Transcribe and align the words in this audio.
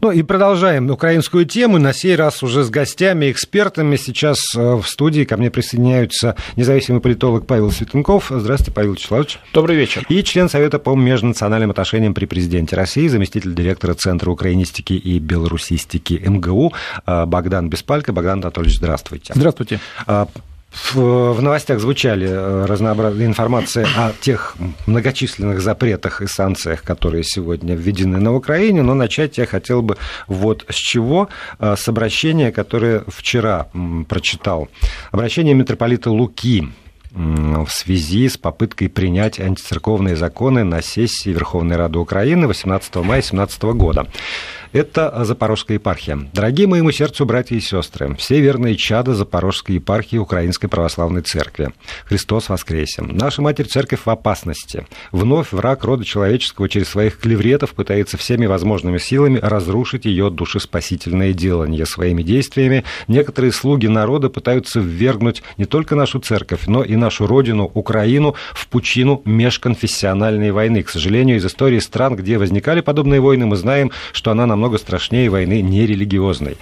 Ну 0.00 0.10
и 0.10 0.22
продолжаем 0.22 0.90
украинскую 0.90 1.44
тему. 1.44 1.78
На 1.78 1.92
сей 1.92 2.16
раз 2.16 2.42
уже 2.42 2.62
с 2.62 2.70
гостями, 2.70 3.30
экспертами. 3.30 3.96
Сейчас 3.96 4.38
э, 4.56 4.74
в 4.76 4.84
студии 4.86 5.24
ко 5.24 5.36
мне 5.36 5.50
присоединяются 5.50 6.36
независимый 6.56 7.00
политолог 7.00 7.46
Павел 7.46 7.70
Светенков. 7.70 8.26
Здравствуйте, 8.30 8.72
Павел 8.72 8.92
Вячеславович. 8.92 9.38
Добрый 9.52 9.76
вечер. 9.76 10.04
И 10.08 10.22
член 10.22 10.48
Совета 10.48 10.78
по 10.78 10.94
межнациональным 10.94 11.70
отношениям 11.70 12.14
при 12.14 12.26
президенте 12.26 12.76
России, 12.76 13.08
заместитель 13.08 13.54
директора 13.54 13.94
Центра 13.94 14.30
украинистики 14.30 14.92
и 14.92 15.18
белорусистики 15.18 16.22
МГУ 16.24 16.72
э, 17.06 17.26
Богдан 17.26 17.68
Беспалько. 17.68 18.12
Богдан 18.12 18.38
Анатольевич, 18.40 18.78
здравствуйте. 18.78 19.32
Здравствуйте. 19.34 19.80
В 20.70 21.40
новостях 21.40 21.80
звучали 21.80 22.28
э, 22.28 22.64
разнообразные 22.66 23.26
информации 23.26 23.86
о 23.96 24.12
тех 24.20 24.54
многочисленных 24.86 25.62
запретах 25.62 26.20
и 26.20 26.26
санкциях, 26.26 26.82
которые 26.82 27.24
сегодня 27.24 27.74
введены 27.74 28.18
на 28.20 28.34
Украине, 28.34 28.82
но 28.82 28.94
начать 28.94 29.38
я 29.38 29.46
хотел 29.46 29.80
бы 29.80 29.96
вот 30.26 30.66
с 30.68 30.74
чего, 30.74 31.28
э, 31.58 31.74
с 31.76 31.88
обращения, 31.88 32.52
которое 32.52 33.02
вчера 33.08 33.68
прочитал. 34.08 34.68
Обращение 35.10 35.54
митрополита 35.54 36.10
Луки 36.10 36.68
в 37.10 37.68
связи 37.68 38.28
с 38.28 38.36
попыткой 38.36 38.88
принять 38.88 39.40
антицерковные 39.40 40.16
законы 40.16 40.64
на 40.64 40.82
сессии 40.82 41.30
Верховной 41.30 41.76
Рады 41.76 41.98
Украины 41.98 42.46
18 42.46 42.96
мая 42.96 43.22
2017 43.22 43.62
года. 43.74 44.06
Это 44.72 45.24
Запорожская 45.24 45.78
епархия. 45.78 46.28
Дорогие 46.34 46.66
моему 46.66 46.90
сердцу 46.90 47.24
братья 47.24 47.56
и 47.56 47.60
сестры, 47.60 48.14
все 48.16 48.38
верные 48.40 48.76
чада 48.76 49.14
Запорожской 49.14 49.76
епархии 49.76 50.18
Украинской 50.18 50.68
Православной 50.68 51.22
Церкви. 51.22 51.70
Христос 52.04 52.50
воскресе. 52.50 53.00
Наша 53.02 53.40
Матерь 53.40 53.66
Церковь 53.66 54.00
в 54.04 54.10
опасности. 54.10 54.86
Вновь 55.10 55.52
враг 55.52 55.84
рода 55.84 56.04
человеческого 56.04 56.68
через 56.68 56.88
своих 56.88 57.18
клевретов 57.18 57.72
пытается 57.72 58.18
всеми 58.18 58.44
возможными 58.44 58.98
силами 58.98 59.38
разрушить 59.38 60.04
ее 60.04 60.28
душеспасительное 60.28 61.32
делание 61.32 61.86
своими 61.86 62.22
действиями. 62.22 62.84
Некоторые 63.06 63.52
слуги 63.52 63.86
народа 63.86 64.28
пытаются 64.28 64.80
ввергнуть 64.80 65.42
не 65.56 65.64
только 65.64 65.94
нашу 65.94 66.18
церковь, 66.18 66.66
но 66.66 66.82
и 66.82 66.94
нашу 66.96 67.26
родину, 67.26 67.70
Украину, 67.72 68.34
в 68.52 68.68
пучину 68.68 69.22
межконфессиональной 69.24 70.50
войны. 70.50 70.82
К 70.82 70.90
сожалению, 70.90 71.38
из 71.38 71.46
истории 71.46 71.78
стран, 71.78 72.16
где 72.16 72.36
возникали 72.36 72.82
подобные 72.82 73.20
войны, 73.20 73.46
мы 73.46 73.56
знаем, 73.56 73.92
что 74.12 74.30
она 74.30 74.44
нам 74.44 74.57
намного 74.58 74.78
страшнее 74.78 75.30
войны 75.30 75.62
нерелигиозной. 75.62 76.58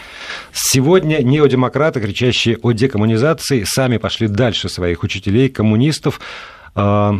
Сегодня 0.53 1.23
неодемократы, 1.23 2.01
кричащие 2.01 2.59
о 2.63 2.73
декоммунизации, 2.73 3.65
сами 3.67 3.97
пошли 3.97 4.29
дальше 4.29 4.69
своих 4.69 5.03
учителей, 5.03 5.49
коммунистов, 5.49 6.21
а, 6.75 7.19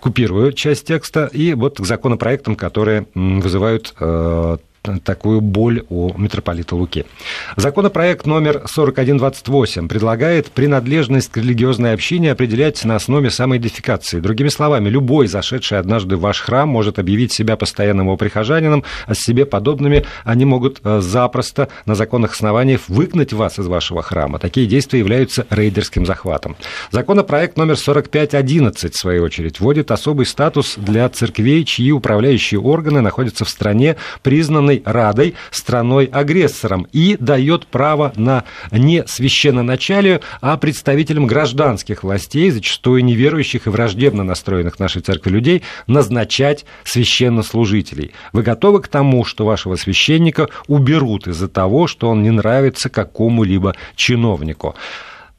купирую 0.00 0.52
часть 0.52 0.86
текста, 0.86 1.30
и 1.32 1.54
вот 1.54 1.78
к 1.78 1.84
законопроектам, 1.86 2.56
которые 2.56 3.06
вызывают 3.14 3.94
а, 3.98 4.58
такую 5.04 5.40
боль 5.40 5.84
у 5.88 6.12
митрополита 6.18 6.74
Луки. 6.74 7.04
Законопроект 7.56 8.26
номер 8.26 8.64
4128 8.66 9.88
предлагает 9.88 10.50
принадлежность 10.50 11.30
к 11.30 11.36
религиозной 11.36 11.94
общине 11.94 12.32
определять 12.32 12.84
на 12.84 12.96
основе 12.96 13.30
самоидентификации. 13.30 14.20
Другими 14.20 14.48
словами, 14.48 14.88
любой 14.88 15.28
зашедший 15.28 15.78
однажды 15.78 16.16
в 16.16 16.20
ваш 16.20 16.40
храм 16.40 16.68
может 16.68 16.98
объявить 16.98 17.32
себя 17.32 17.56
постоянным 17.56 18.06
его 18.06 18.16
прихожанином, 18.16 18.84
а 19.06 19.14
с 19.14 19.20
себе 19.20 19.46
подобными 19.46 20.04
они 20.24 20.44
могут 20.44 20.80
э, 20.82 21.00
запросто 21.00 21.68
на 21.86 21.94
законных 21.94 22.32
основаниях 22.32 22.88
выгнать 22.88 23.32
вас 23.32 23.58
из 23.58 23.66
вашего 23.66 24.02
храма. 24.02 24.38
Такие 24.38 24.66
действия 24.66 24.98
являются 24.98 25.46
рейдерским 25.50 26.06
захватом. 26.06 26.56
Законопроект 26.90 27.56
номер 27.56 27.76
4511, 27.76 28.94
в 28.94 28.98
свою 28.98 29.24
очередь, 29.24 29.60
вводит 29.60 29.90
особый 29.90 30.26
статус 30.26 30.74
для 30.76 31.08
церквей, 31.08 31.64
чьи 31.64 31.92
управляющие 31.92 32.60
органы 32.60 33.00
находятся 33.00 33.44
в 33.44 33.48
стране, 33.48 33.96
признанной 34.22 34.71
Верховной 34.72 34.82
Радой 34.84 35.34
страной-агрессором 35.50 36.86
и 36.92 37.16
дает 37.18 37.66
право 37.66 38.12
на 38.16 38.44
не 38.70 39.04
священноначалию, 39.06 40.20
а 40.40 40.56
представителям 40.56 41.26
гражданских 41.26 42.02
властей, 42.02 42.50
зачастую 42.50 43.04
неверующих 43.04 43.66
и 43.66 43.70
враждебно 43.70 44.24
настроенных 44.24 44.78
нашей 44.78 45.02
церкви 45.02 45.30
людей, 45.30 45.62
назначать 45.86 46.64
священнослужителей. 46.84 48.12
Вы 48.32 48.42
готовы 48.42 48.80
к 48.80 48.88
тому, 48.88 49.24
что 49.24 49.44
вашего 49.44 49.76
священника 49.76 50.48
уберут 50.68 51.26
из-за 51.26 51.48
того, 51.48 51.86
что 51.86 52.08
он 52.08 52.22
не 52.22 52.30
нравится 52.30 52.88
какому-либо 52.88 53.74
чиновнику? 53.96 54.74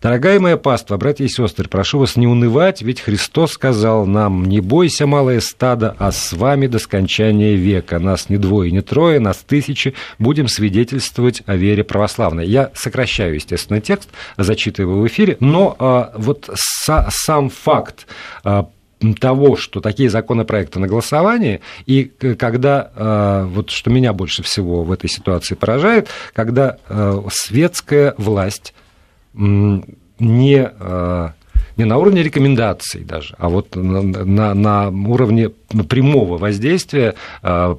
Дорогая 0.03 0.37
моя 0.37 0.57
паства, 0.57 0.97
братья 0.97 1.23
и 1.23 1.29
сестры, 1.29 1.69
прошу 1.69 1.97
вас 1.97 2.17
не 2.17 2.27
унывать, 2.27 2.81
ведь 2.81 2.99
Христос 2.99 3.53
сказал 3.53 4.05
нам, 4.05 4.43
не 4.43 4.59
бойся, 4.59 5.07
малое 5.07 5.39
стадо, 5.39 5.95
а 5.97 6.11
с 6.11 6.33
вами 6.33 6.67
до 6.67 6.77
скончания 6.79 7.55
века. 7.55 7.99
Нас 7.99 8.27
не 8.27 8.35
двое, 8.35 8.69
не 8.69 8.81
трое, 8.81 9.21
нас 9.21 9.37
тысячи, 9.37 9.93
будем 10.19 10.49
свидетельствовать 10.49 11.41
о 11.45 11.55
вере 11.55 11.85
православной. 11.85 12.45
Я 12.45 12.71
сокращаю, 12.73 13.35
естественно, 13.35 13.79
текст, 13.79 14.09
зачитываю 14.35 15.03
в 15.03 15.07
эфире, 15.07 15.37
но 15.39 15.73
а, 15.79 16.11
вот 16.17 16.49
са, 16.53 17.07
сам 17.09 17.49
факт 17.49 18.05
а, 18.43 18.67
того, 19.21 19.55
что 19.55 19.79
такие 19.79 20.09
законопроекты 20.09 20.79
на 20.79 20.87
голосовании, 20.87 21.61
и 21.85 22.11
когда, 22.37 22.91
а, 22.93 23.45
вот 23.45 23.69
что 23.69 23.89
меня 23.89 24.11
больше 24.11 24.43
всего 24.43 24.83
в 24.83 24.91
этой 24.91 25.09
ситуации 25.09 25.55
поражает, 25.55 26.09
когда 26.33 26.75
а, 26.89 27.23
светская 27.29 28.15
власть 28.17 28.73
не, 29.33 30.71
э, 30.79 31.29
не 31.77 31.85
на 31.85 31.97
уровне 31.97 32.21
рекомендаций 32.21 33.03
даже, 33.03 33.35
а 33.37 33.49
вот 33.49 33.75
на, 33.75 34.01
на, 34.01 34.53
на 34.53 34.89
уровне 34.89 35.49
прямого 35.89 36.37
воздействия 36.37 37.15
э, 37.41 37.75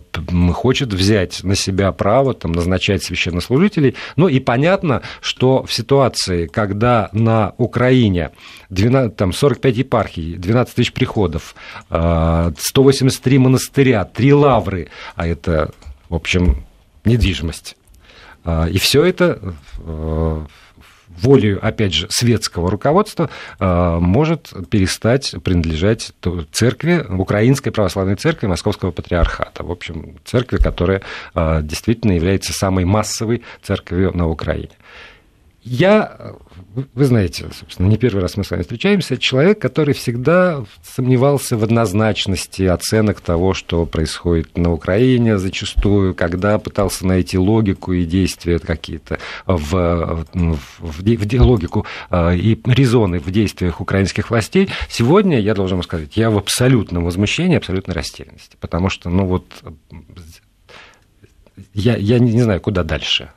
хочет 0.53 0.93
взять 0.93 1.45
на 1.45 1.55
себя 1.55 1.93
право 1.93 2.35
там, 2.35 2.53
назначать 2.53 3.05
священнослужителей. 3.05 3.95
Ну 4.17 4.29
и 4.29 4.41
понятно, 4.41 5.03
что 5.21 5.63
в 5.65 5.73
ситуации, 5.73 6.47
когда 6.47 7.09
на 7.13 7.55
Украине 7.57 8.33
12, 8.71 9.17
там, 9.17 9.33
45 9.33 9.77
епархий, 9.77 10.35
12 10.35 10.75
тысяч 10.75 10.93
приходов, 10.93 11.55
183 11.89 13.37
э, 13.37 13.39
монастыря, 13.39 14.05
3 14.05 14.33
лавры, 14.33 14.89
а 15.15 15.27
это, 15.27 15.71
в 16.09 16.15
общем, 16.15 16.65
недвижимость. 17.05 17.77
И 18.71 18.77
все 18.79 19.05
это 19.05 19.55
волею, 21.09 21.59
опять 21.65 21.95
же, 21.95 22.07
светского 22.11 22.71
руководства 22.71 23.31
э, 23.59 23.99
может 24.01 24.53
перестать 24.71 25.35
принадлежать 25.43 26.13
церкви, 26.53 27.05
Украинской 27.09 27.71
православной 27.71 28.17
церкви 28.17 28.47
Московского 28.47 28.91
патриархата. 28.91 29.63
В 29.65 29.71
общем, 29.71 30.17
церкви, 30.25 30.59
которая 30.59 31.03
э, 31.35 31.61
действительно 31.63 32.13
является 32.13 32.53
самой 32.53 32.85
массовой 32.85 33.43
церковью 33.63 34.13
на 34.15 34.29
Украине. 34.29 34.71
Я 35.65 36.37
вы 36.95 37.05
знаете, 37.05 37.47
собственно, 37.59 37.87
не 37.87 37.97
первый 37.97 38.21
раз 38.21 38.37
мы 38.37 38.45
с 38.45 38.51
вами 38.51 38.63
встречаемся, 38.63 39.17
человек, 39.17 39.61
который 39.61 39.95
всегда 39.95 40.65
сомневался 40.83 41.57
в 41.57 41.65
однозначности 41.65 42.63
оценок 42.65 43.21
того, 43.21 43.55
что 43.55 43.87
происходит 43.87 44.57
на 44.59 44.73
Украине 44.73 45.39
зачастую, 45.39 46.15
когда 46.15 46.59
пытался 46.59 47.07
найти 47.07 47.39
логику 47.39 47.93
и 47.93 48.05
действия 48.05 48.59
какие-то 48.59 49.19
в, 49.47 50.27
в, 50.33 50.59
в, 50.81 51.03
в 51.03 51.41
логику 51.41 51.87
а, 52.11 52.33
и 52.33 52.59
резоны 52.67 53.21
в 53.21 53.31
действиях 53.31 53.81
украинских 53.81 54.31
властей. 54.31 54.69
Сегодня, 54.89 55.41
я 55.41 55.55
должен 55.55 55.79
вам 55.79 55.85
сказать, 55.85 56.17
я 56.17 56.31
в 56.31 56.39
абсолютном 56.39 57.05
возмущении, 57.05 57.57
абсолютной 57.57 57.95
растерянности, 57.95 58.57
потому 58.61 58.89
что, 58.89 59.11
ну 59.11 59.25
вот, 59.27 59.47
я, 61.73 61.97
я 61.97 62.19
не 62.19 62.43
знаю, 62.43 62.61
куда 62.61 62.83
дальше 62.83 63.31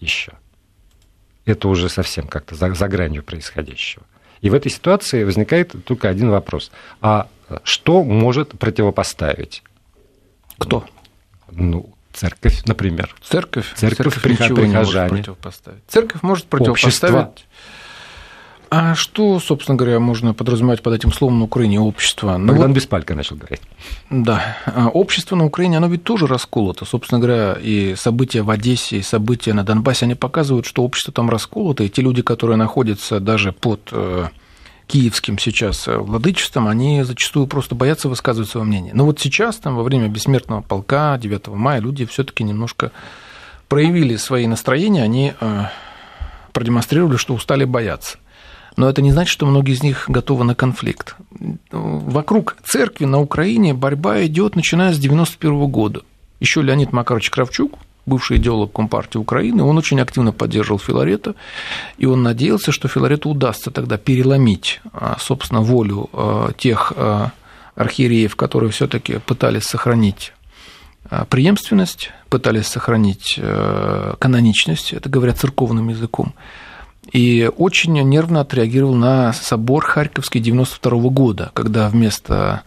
еще 0.00 0.32
это 1.48 1.68
уже 1.68 1.88
совсем 1.88 2.26
как-то 2.26 2.54
за, 2.54 2.74
за 2.74 2.88
гранью 2.88 3.22
происходящего. 3.22 4.04
И 4.40 4.50
в 4.50 4.54
этой 4.54 4.70
ситуации 4.70 5.24
возникает 5.24 5.74
только 5.84 6.08
один 6.08 6.30
вопрос. 6.30 6.70
А 7.00 7.28
что 7.64 8.04
может 8.04 8.58
противопоставить? 8.58 9.62
Кто? 10.58 10.84
Ну, 11.50 11.92
церковь, 12.12 12.64
например. 12.66 13.14
Церковь? 13.22 13.72
Церковь, 13.74 14.14
церковь 14.14 14.22
прихожане. 14.22 14.74
может 14.74 15.08
противопоставить. 15.08 15.82
Церковь 15.88 16.22
может 16.22 16.46
противопоставить... 16.46 17.14
Общество 17.14 17.32
а 18.70 18.94
что, 18.94 19.40
собственно 19.40 19.76
говоря, 19.76 19.98
можно 19.98 20.34
подразумевать 20.34 20.82
под 20.82 20.94
этим 20.94 21.12
словом 21.12 21.38
на 21.38 21.44
Украине 21.44 21.80
общество? 21.80 22.36
Ну, 22.36 22.48
Богдан 22.48 22.68
вот, 22.68 22.76
Беспалько 22.76 23.14
начал 23.14 23.36
говорить. 23.36 23.62
Да. 24.10 24.56
А 24.66 24.88
общество 24.88 25.36
на 25.36 25.46
Украине, 25.46 25.78
оно 25.78 25.86
ведь 25.88 26.04
тоже 26.04 26.26
расколото. 26.26 26.84
Собственно 26.84 27.18
говоря, 27.18 27.56
и 27.60 27.94
события 27.96 28.42
в 28.42 28.50
Одессе, 28.50 28.98
и 28.98 29.02
события 29.02 29.54
на 29.54 29.64
Донбассе, 29.64 30.04
они 30.04 30.14
показывают, 30.14 30.66
что 30.66 30.82
общество 30.82 31.12
там 31.12 31.30
расколото, 31.30 31.84
и 31.84 31.88
те 31.88 32.02
люди, 32.02 32.20
которые 32.20 32.56
находятся 32.56 33.20
даже 33.20 33.52
под 33.52 33.88
э, 33.92 34.28
киевским 34.86 35.38
сейчас 35.38 35.88
э, 35.88 35.96
владычеством, 35.96 36.68
они 36.68 37.02
зачастую 37.04 37.46
просто 37.46 37.74
боятся 37.74 38.10
высказывать 38.10 38.50
свое 38.50 38.66
мнение. 38.66 38.92
Но 38.92 39.06
вот 39.06 39.18
сейчас, 39.18 39.56
там, 39.56 39.76
во 39.76 39.82
время 39.82 40.08
бессмертного 40.08 40.60
полка 40.60 41.16
9 41.16 41.48
мая, 41.48 41.80
люди 41.80 42.04
все 42.04 42.22
таки 42.22 42.44
немножко 42.44 42.92
проявили 43.68 44.16
свои 44.16 44.46
настроения, 44.46 45.02
они 45.02 45.32
э, 45.40 45.64
продемонстрировали, 46.52 47.16
что 47.16 47.32
устали 47.32 47.64
бояться 47.64 48.18
но 48.78 48.88
это 48.88 49.02
не 49.02 49.10
значит, 49.10 49.32
что 49.32 49.44
многие 49.44 49.72
из 49.72 49.82
них 49.82 50.04
готовы 50.06 50.44
на 50.44 50.54
конфликт. 50.54 51.16
Вокруг 51.72 52.56
церкви 52.64 53.06
на 53.06 53.20
Украине 53.20 53.74
борьба 53.74 54.24
идет, 54.24 54.54
начиная 54.54 54.92
с 54.92 54.98
91 54.98 55.66
года. 55.66 56.02
Еще 56.38 56.62
Леонид 56.62 56.92
Макарович 56.92 57.30
Кравчук, 57.30 57.72
бывший 58.06 58.36
идеолог 58.36 58.72
Компартии 58.72 59.18
Украины, 59.18 59.64
он 59.64 59.76
очень 59.76 60.00
активно 60.00 60.30
поддерживал 60.30 60.78
Филарета, 60.78 61.34
и 61.98 62.06
он 62.06 62.22
надеялся, 62.22 62.70
что 62.70 62.86
Филарету 62.86 63.30
удастся 63.30 63.72
тогда 63.72 63.98
переломить, 63.98 64.80
а, 64.92 65.16
собственно, 65.18 65.60
волю 65.60 66.08
а, 66.12 66.52
тех 66.56 66.92
а, 66.94 67.32
архиереев, 67.74 68.36
которые 68.36 68.70
все 68.70 68.86
таки 68.86 69.18
пытались 69.18 69.64
сохранить 69.64 70.32
преемственность, 71.30 72.10
пытались 72.28 72.66
сохранить 72.66 73.40
каноничность, 74.18 74.92
это 74.92 75.08
говорят 75.08 75.38
церковным 75.38 75.88
языком, 75.88 76.34
и 77.12 77.50
очень 77.56 77.92
нервно 77.92 78.40
отреагировал 78.40 78.94
на 78.94 79.32
собор 79.32 79.84
Харьковский 79.84 80.40
92 80.40 81.10
года, 81.10 81.50
когда 81.54 81.88
вместо 81.88 82.62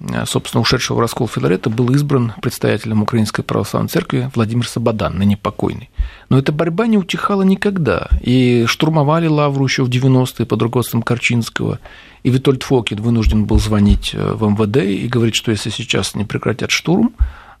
Э, 0.00 0.24
собственно, 0.26 0.60
ушедшего 0.60 0.98
в 0.98 1.00
раскол 1.00 1.28
Филарета 1.28 1.70
был 1.70 1.90
избран 1.94 2.32
предстоятелем 2.42 3.02
Украинской 3.02 3.42
Православной 3.42 3.88
Церкви 3.88 4.30
Владимир 4.34 4.68
Сабадан, 4.68 5.18
ныне 5.18 5.36
покойный. 5.36 5.90
Но 6.28 6.38
эта 6.38 6.52
борьба 6.52 6.86
не 6.86 6.98
утихала 6.98 7.42
никогда. 7.42 8.08
И 8.20 8.64
штурмовали 8.66 9.26
Лавру 9.26 9.64
еще 9.64 9.84
в 9.84 9.88
90-е 9.88 10.46
под 10.46 10.62
руководством 10.62 11.02
Корчинского. 11.02 11.78
И 12.22 12.30
Витольд 12.30 12.62
Фокин 12.64 13.00
вынужден 13.00 13.44
был 13.44 13.58
звонить 13.58 14.10
э, 14.14 14.32
в 14.32 14.48
МВД 14.48 14.76
и 14.78 15.08
говорить, 15.08 15.36
что 15.36 15.50
если 15.50 15.70
сейчас 15.70 16.14
не 16.14 16.24
прекратят 16.24 16.70
штурм, 16.70 17.14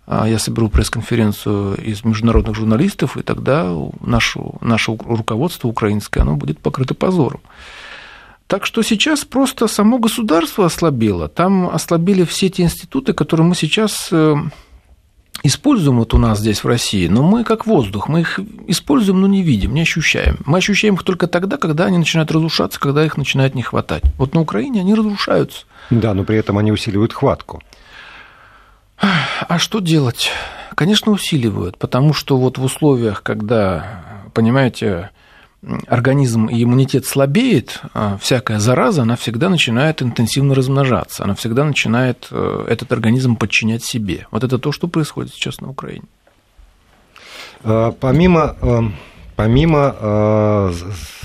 я 0.06 0.38
соберу 0.38 0.68
пресс-конференцию 0.68 1.76
из 1.76 2.04
международных 2.04 2.54
журналистов, 2.54 3.16
и 3.16 3.22
тогда 3.22 3.72
наше, 4.00 4.40
наше 4.60 4.92
руководство 4.92 5.68
украинское 5.68 6.22
оно 6.22 6.36
будет 6.36 6.60
покрыто 6.60 6.94
позором. 6.94 7.40
Так 8.46 8.64
что 8.64 8.82
сейчас 8.82 9.24
просто 9.24 9.66
само 9.66 9.98
государство 9.98 10.66
ослабело. 10.66 11.28
Там 11.28 11.68
ослабили 11.68 12.24
все 12.24 12.48
те 12.48 12.62
институты, 12.62 13.12
которые 13.12 13.44
мы 13.44 13.56
сейчас 13.56 14.08
э, 14.12 14.36
используем 15.42 15.98
вот 15.98 16.14
у 16.14 16.18
нас 16.18 16.38
здесь 16.38 16.62
в 16.62 16.68
России, 16.68 17.08
но 17.08 17.24
мы 17.24 17.42
как 17.42 17.66
воздух, 17.66 18.08
мы 18.08 18.20
их 18.20 18.38
используем, 18.68 19.20
но 19.20 19.26
не 19.26 19.42
видим, 19.42 19.74
не 19.74 19.82
ощущаем. 19.82 20.38
Мы 20.46 20.58
ощущаем 20.58 20.94
их 20.94 21.02
только 21.02 21.26
тогда, 21.26 21.56
когда 21.56 21.86
они 21.86 21.98
начинают 21.98 22.30
разрушаться, 22.30 22.78
когда 22.78 23.04
их 23.04 23.16
начинает 23.16 23.56
не 23.56 23.62
хватать. 23.62 24.04
Вот 24.16 24.34
на 24.34 24.40
Украине 24.40 24.80
они 24.80 24.94
разрушаются. 24.94 25.64
Да, 25.90 26.14
но 26.14 26.22
при 26.22 26.36
этом 26.36 26.56
они 26.58 26.70
усиливают 26.70 27.12
хватку. 27.12 27.62
А 28.98 29.58
что 29.58 29.80
делать? 29.80 30.30
Конечно, 30.74 31.12
усиливают, 31.12 31.78
потому 31.78 32.12
что 32.12 32.36
вот 32.36 32.58
в 32.58 32.64
условиях, 32.64 33.22
когда, 33.22 34.02
понимаете, 34.34 35.10
организм 35.88 36.46
и 36.46 36.62
иммунитет 36.62 37.06
слабеет, 37.06 37.80
а 37.94 38.18
всякая 38.18 38.58
зараза, 38.58 39.02
она 39.02 39.16
всегда 39.16 39.48
начинает 39.48 40.02
интенсивно 40.02 40.54
размножаться, 40.54 41.24
она 41.24 41.34
всегда 41.34 41.64
начинает 41.64 42.28
э, 42.30 42.66
этот 42.68 42.92
организм 42.92 43.36
подчинять 43.36 43.84
себе. 43.84 44.26
Вот 44.30 44.44
это 44.44 44.58
то, 44.58 44.70
что 44.70 44.86
происходит 44.86 45.32
сейчас 45.32 45.60
на 45.60 45.70
Украине. 45.70 46.04
А, 47.64 47.92
помимо 47.92 48.56
эм, 48.60 48.94
помимо 49.36 49.94
э, 50.00 50.72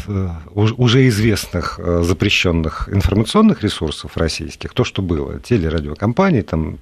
э, 0.08 0.30
уже 0.54 1.08
известных 1.08 1.80
э, 1.80 2.04
запрещенных 2.04 2.90
информационных 2.92 3.64
ресурсов 3.64 4.18
российских, 4.18 4.74
то, 4.74 4.84
что 4.84 5.02
было, 5.02 5.40
телерадиокомпании, 5.40 6.42
там 6.42 6.78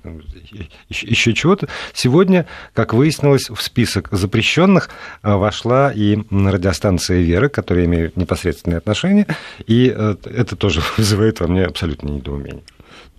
еще 0.90 1.34
чего-то, 1.34 1.70
сегодня, 1.94 2.48
как 2.74 2.94
выяснилось, 2.94 3.50
в 3.50 3.62
список 3.62 4.10
запрещенных 4.12 4.90
вошла 5.22 5.92
и 5.94 6.18
радиостанция 6.32 7.22
«Вера», 7.22 7.48
которая 7.48 7.86
имеет 7.86 8.18
непосредственное 8.18 8.80
отношение, 8.80 9.28
и 9.68 9.86
это 9.86 10.56
тоже 10.56 10.82
вызывает 10.98 11.40
во 11.40 11.48
мне 11.48 11.66
абсолютное 11.66 12.14
недоумение. 12.14 12.64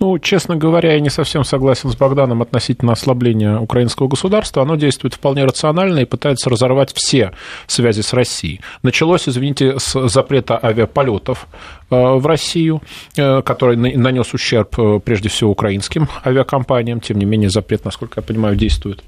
Ну, 0.03 0.19
честно 0.19 0.57
говоря, 0.57 0.95
я 0.95 1.01
не 1.01 1.11
совсем 1.11 1.45
согласен 1.45 1.91
с 1.91 1.95
Богданом 1.95 2.41
относительно 2.41 2.93
ослабления 2.93 3.59
украинского 3.59 4.09
государства. 4.09 4.63
Оно 4.63 4.77
действует 4.77 5.13
вполне 5.13 5.45
рационально 5.45 5.99
и 5.99 6.05
пытается 6.07 6.49
разорвать 6.49 6.95
все 6.95 7.33
связи 7.67 8.01
с 8.01 8.15
Россией. 8.15 8.63
Началось, 8.83 9.29
извините, 9.29 9.79
с 9.79 10.09
запрета 10.09 10.59
авиаполетов 10.63 11.47
э, 11.91 11.95
в 11.95 12.27
Россию, 12.27 12.81
э, 13.19 13.43
который 13.43 13.77
нанес 13.77 14.33
ущерб 14.33 14.75
э, 14.79 15.01
прежде 15.05 15.29
всего 15.29 15.51
украинским 15.51 16.09
авиакомпаниям. 16.25 17.01
Тем 17.01 17.19
не 17.19 17.27
менее, 17.27 17.51
запрет, 17.51 17.85
насколько 17.85 18.21
я 18.21 18.23
понимаю, 18.23 18.57
действует 18.57 19.05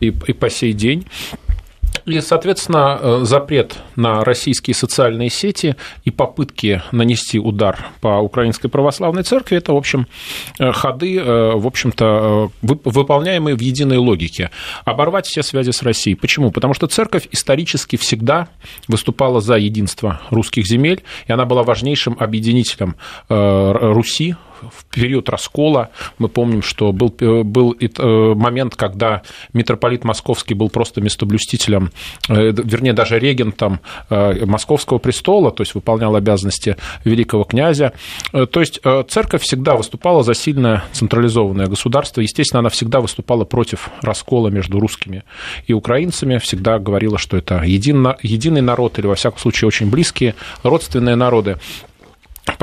и, 0.00 0.08
и 0.08 0.32
по 0.34 0.50
сей 0.50 0.74
день. 0.74 1.06
И, 2.06 2.20
соответственно, 2.20 2.98
э, 3.00 3.20
запрет 3.22 3.78
на 3.96 4.24
российские 4.24 4.74
социальные 4.74 5.30
сети 5.30 5.76
и 6.04 6.10
попытки 6.10 6.82
нанести 6.92 7.38
удар 7.38 7.78
по 8.00 8.18
Украинской 8.18 8.68
Православной 8.68 9.22
Церкви– 9.22 9.56
это, 9.58 9.72
в 9.72 9.76
общем, 9.76 10.06
э, 10.58 10.70
ходы, 10.72 11.18
э, 11.18 11.52
в 11.54 11.66
общем-то, 11.66 12.50
выполняемые 12.62 13.56
в 13.56 13.60
единой 13.60 13.96
логике. 13.96 14.50
Оборвать 14.84 15.26
все 15.26 15.42
связи 15.42 15.70
с 15.70 15.82
Россией. 15.82 16.14
Почему? 16.14 16.50
Потому 16.50 16.74
что 16.74 16.86
Церковь 16.86 17.26
исторически 17.32 17.96
всегда 17.96 18.48
выступала 18.86 19.40
за 19.40 19.56
единство 19.56 20.20
русских 20.30 20.66
земель, 20.66 21.02
и 21.26 21.32
она 21.32 21.46
была 21.46 21.62
важнейшим 21.62 22.16
объединителем 22.20 22.96
Руси 23.28 24.36
в 24.72 24.84
период 24.86 25.28
раскола. 25.28 25.90
Мы 26.18 26.28
помним, 26.28 26.62
что 26.62 26.92
был, 26.92 27.14
был 27.44 27.76
э, 27.78 28.34
момент, 28.34 28.76
когда 28.76 29.22
митрополит 29.52 30.04
Московский 30.04 30.54
был 30.54 30.68
просто 30.70 31.00
местоблюстителем, 31.00 31.90
э, 32.28 32.52
вернее, 32.52 32.92
даже 32.92 33.18
регентом 33.18 33.80
э, 34.10 34.44
Московского 34.44 34.98
престола, 34.98 35.50
то 35.50 35.62
есть 35.62 35.74
выполнял 35.74 36.14
обязанности 36.16 36.76
великого 37.04 37.44
князя. 37.44 37.92
То 38.32 38.60
есть 38.60 38.80
церковь 39.08 39.42
всегда 39.42 39.76
выступала 39.76 40.22
за 40.22 40.34
сильное 40.34 40.84
централизованное 40.92 41.66
государство. 41.66 42.20
Естественно, 42.20 42.60
она 42.60 42.68
всегда 42.68 43.00
выступала 43.00 43.44
против 43.44 43.90
раскола 44.02 44.48
между 44.48 44.80
русскими 44.80 45.24
и 45.66 45.72
украинцами, 45.72 46.38
всегда 46.38 46.78
говорила, 46.78 47.18
что 47.18 47.36
это 47.36 47.62
един, 47.62 48.08
единый 48.22 48.60
народ 48.60 48.98
или, 48.98 49.06
во 49.06 49.14
всяком 49.14 49.38
случае, 49.38 49.68
очень 49.68 49.90
близкие 49.90 50.34
родственные 50.62 51.16
народы. 51.16 51.58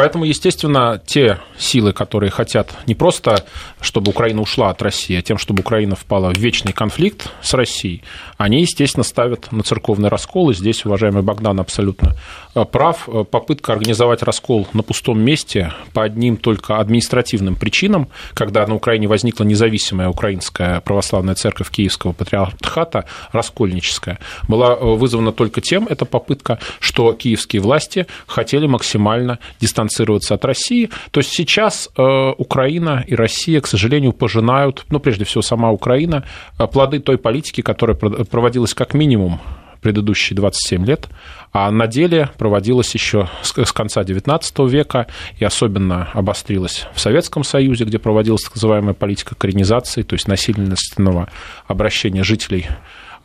Поэтому, 0.02 0.26
естественно, 0.26 1.00
те 1.06 1.38
силы, 1.60 1.94
которые 1.94 2.32
хотят 2.32 2.76
не 2.88 2.96
просто, 2.96 3.46
чтобы 3.82 4.10
Украина 4.10 4.42
ушла 4.42 4.72
от 4.72 4.82
России, 4.82 5.16
а 5.16 5.22
тем, 5.22 5.38
чтобы 5.38 5.60
Украина 5.60 5.96
впала 5.96 6.34
в 6.34 6.38
вечный 6.38 6.74
конфликт 6.74 7.30
с 7.44 7.54
Россией, 7.54 8.02
они, 8.40 8.62
естественно, 8.62 9.04
ставят 9.04 9.52
на 9.52 9.62
церковный 9.62 10.10
раскол. 10.10 10.50
И 10.50 10.56
здесь, 10.56 10.86
уважаемый 10.86 11.22
Богдан, 11.22 11.60
абсолютно 11.60 12.16
э, 12.56 12.66
прав. 12.66 13.08
Э, 13.08 13.24
попытка 13.30 13.74
организовать 13.74 14.24
раскол 14.24 14.68
на 14.74 14.82
пустом 14.82 15.22
месте 15.22 15.72
по 15.94 16.02
одним 16.02 16.38
только 16.38 16.80
административным 16.80 17.56
причинам, 17.56 18.08
когда 18.34 18.66
на 18.66 18.74
Украине 18.74 19.08
возникла 19.08 19.44
независимая 19.44 20.10
украинская 20.10 20.82
православная 20.82 21.36
церковь 21.36 21.70
Киевского 21.70 22.14
патриархата, 22.14 23.06
раскольническая, 23.34 24.18
была 24.48 24.74
э, 24.74 24.84
вызвана 24.84 25.32
только 25.32 25.62
тем, 25.62 25.86
эта 25.88 26.06
попытка, 26.06 26.58
что 26.80 27.14
киевские 27.14 27.62
власти 27.62 28.08
хотели 28.26 28.66
максимально 28.66 29.38
дистанцироваться 29.60 29.91
от 30.00 30.46
России. 30.46 30.90
То 31.12 31.20
есть 31.20 31.32
сейчас 31.32 31.90
э, 31.98 32.34
Украина 32.38 33.04
и 33.06 33.16
Россия, 33.16 33.62
к 33.62 33.68
сожалению, 33.68 34.14
пожинают, 34.14 34.86
ну, 34.90 35.00
прежде 35.00 35.26
всего, 35.26 35.42
сама 35.42 35.72
Украина, 35.72 36.24
э, 36.58 36.68
плоды 36.68 37.00
той 37.00 37.18
политики, 37.18 37.62
которая 37.62 37.96
проводилась 37.96 38.74
как 38.74 38.94
минимум 38.94 39.40
предыдущие 39.82 40.38
27 40.38 40.86
лет, 40.86 41.10
а 41.52 41.70
на 41.72 41.88
деле 41.88 42.30
проводилась 42.38 42.94
еще 42.94 43.30
с 43.42 43.72
конца 43.72 44.04
XIX 44.04 44.70
века 44.70 45.08
и 45.40 45.44
особенно 45.44 46.10
обострилась 46.14 46.88
в 46.94 47.00
Советском 47.00 47.44
Союзе, 47.44 47.86
где 47.86 48.00
проводилась 48.00 48.44
так 48.44 48.56
называемая 48.56 48.94
политика 48.94 49.36
коренизации, 49.36 50.04
то 50.04 50.14
есть 50.14 50.28
насильственного 50.28 51.30
обращения 51.68 52.24
жителей 52.24 52.68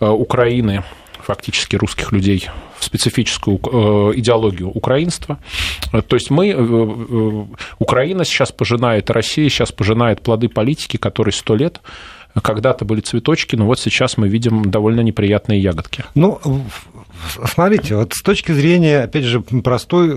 э, 0.01 0.07
Украины 0.09 0.83
фактически 1.27 1.75
русских 1.75 2.13
людей 2.13 2.49
в 2.79 2.85
специфическую 2.85 3.59
э, 3.59 4.13
идеологию 4.19 4.71
украинства. 4.71 5.39
То 5.91 6.15
есть 6.15 6.31
мы, 6.31 6.49
э, 6.51 6.55
э, 6.57 7.45
Украина 7.79 8.25
сейчас 8.25 8.53
пожинает, 8.53 9.11
Россия 9.11 9.49
сейчас 9.49 9.73
пожинает 9.73 10.23
плоды 10.23 10.49
политики, 10.49 10.97
которые 10.97 11.33
сто 11.33 11.57
лет 11.57 11.81
когда-то 12.43 12.85
были 12.85 13.01
цветочки, 13.01 13.57
но 13.57 13.65
вот 13.65 13.81
сейчас 13.81 14.19
мы 14.19 14.29
видим 14.29 14.71
довольно 14.71 15.01
неприятные 15.01 15.59
ягодки. 15.59 16.05
Ну, 16.15 16.39
смотрите, 17.47 17.97
вот 17.97 18.13
с 18.13 18.23
точки 18.23 18.53
зрения, 18.53 19.05
опять 19.05 19.25
же, 19.25 19.41
простой, 19.41 20.11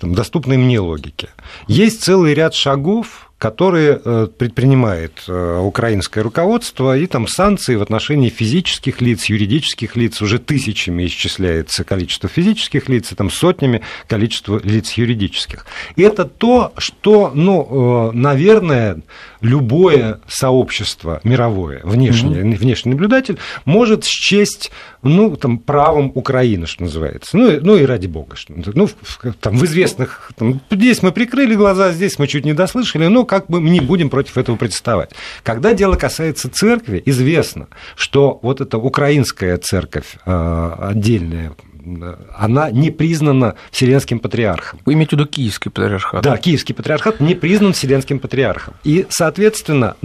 там, 0.00 0.14
доступной 0.14 0.56
мне 0.56 0.78
логики, 0.78 1.28
есть 1.66 2.04
целый 2.04 2.32
ряд 2.32 2.54
шагов, 2.54 3.32
которые 3.44 4.00
э, 4.02 4.28
предпринимает 4.38 5.22
э, 5.28 5.58
украинское 5.58 6.24
руководство, 6.24 6.96
и 6.96 7.06
там 7.06 7.28
санкции 7.28 7.74
в 7.74 7.82
отношении 7.82 8.30
физических 8.30 9.02
лиц, 9.02 9.26
юридических 9.26 9.96
лиц 9.96 10.22
уже 10.22 10.38
тысячами 10.38 11.04
исчисляется 11.04 11.84
количество 11.84 12.26
физических 12.26 12.88
лиц, 12.88 13.12
и 13.12 13.14
там 13.14 13.28
сотнями 13.28 13.82
количество 14.08 14.58
лиц 14.64 14.92
юридических. 14.92 15.66
И 15.96 16.00
это 16.00 16.24
то, 16.24 16.72
что, 16.78 17.32
ну, 17.34 18.12
э, 18.12 18.16
наверное, 18.16 19.02
любое 19.42 20.20
сообщество 20.26 21.20
мировое, 21.22 21.82
внешний, 21.84 22.36
mm-hmm. 22.36 22.56
внешний 22.56 22.92
наблюдатель, 22.92 23.36
может 23.66 24.04
счесть 24.06 24.70
ну, 25.04 25.36
там, 25.36 25.58
правом 25.58 26.10
Украины 26.14 26.66
что 26.66 26.84
называется. 26.84 27.36
Ну, 27.36 27.60
ну 27.60 27.76
и 27.76 27.84
ради 27.84 28.06
бога. 28.06 28.36
Что, 28.36 28.54
ну, 28.74 28.88
там, 29.40 29.56
в 29.56 29.64
известных... 29.64 30.32
Там, 30.36 30.60
здесь 30.70 31.02
мы 31.02 31.12
прикрыли 31.12 31.54
глаза, 31.54 31.92
здесь 31.92 32.18
мы 32.18 32.26
чуть 32.26 32.44
не 32.44 32.54
дослышали, 32.54 33.06
но 33.06 33.24
как 33.34 33.48
мы 33.48 33.60
не 33.60 33.80
будем 33.80 34.10
против 34.10 34.38
этого 34.38 34.56
протестовать. 34.56 35.10
Когда 35.42 35.74
дело 35.74 35.96
касается 35.96 36.48
церкви, 36.48 37.02
известно, 37.06 37.68
что 37.96 38.38
вот 38.42 38.60
эта 38.60 38.78
украинская 38.78 39.58
церковь 39.58 40.16
отдельная, 40.24 41.52
она 42.34 42.70
не 42.70 42.90
признана 42.90 43.56
Вселенским 43.70 44.18
патриархом. 44.18 44.80
Вы 44.86 44.94
имеете 44.94 45.16
в 45.16 45.18
виду 45.18 45.28
Киевский 45.28 45.70
патриархат? 45.70 46.22
Да, 46.22 46.36
Киевский 46.38 46.74
патриархат 46.74 47.20
не 47.20 47.34
признан 47.34 47.74
Вселенским 47.74 48.20
патриархом. 48.20 48.74
И, 48.84 49.06
соответственно, 49.10 49.96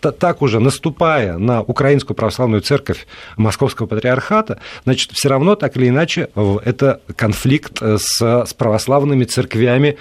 так 0.00 0.40
уже 0.40 0.60
наступая 0.60 1.36
на 1.36 1.60
Украинскую 1.60 2.16
православную 2.16 2.62
церковь 2.62 3.06
Московского 3.36 3.86
патриархата, 3.86 4.60
значит, 4.84 5.10
все 5.12 5.28
равно 5.28 5.56
так 5.56 5.76
или 5.76 5.88
иначе 5.88 6.28
это 6.64 7.02
конфликт 7.16 7.82
э, 7.82 7.98
с, 7.98 8.46
с 8.46 8.54
православными 8.54 9.24
церквями 9.24 9.98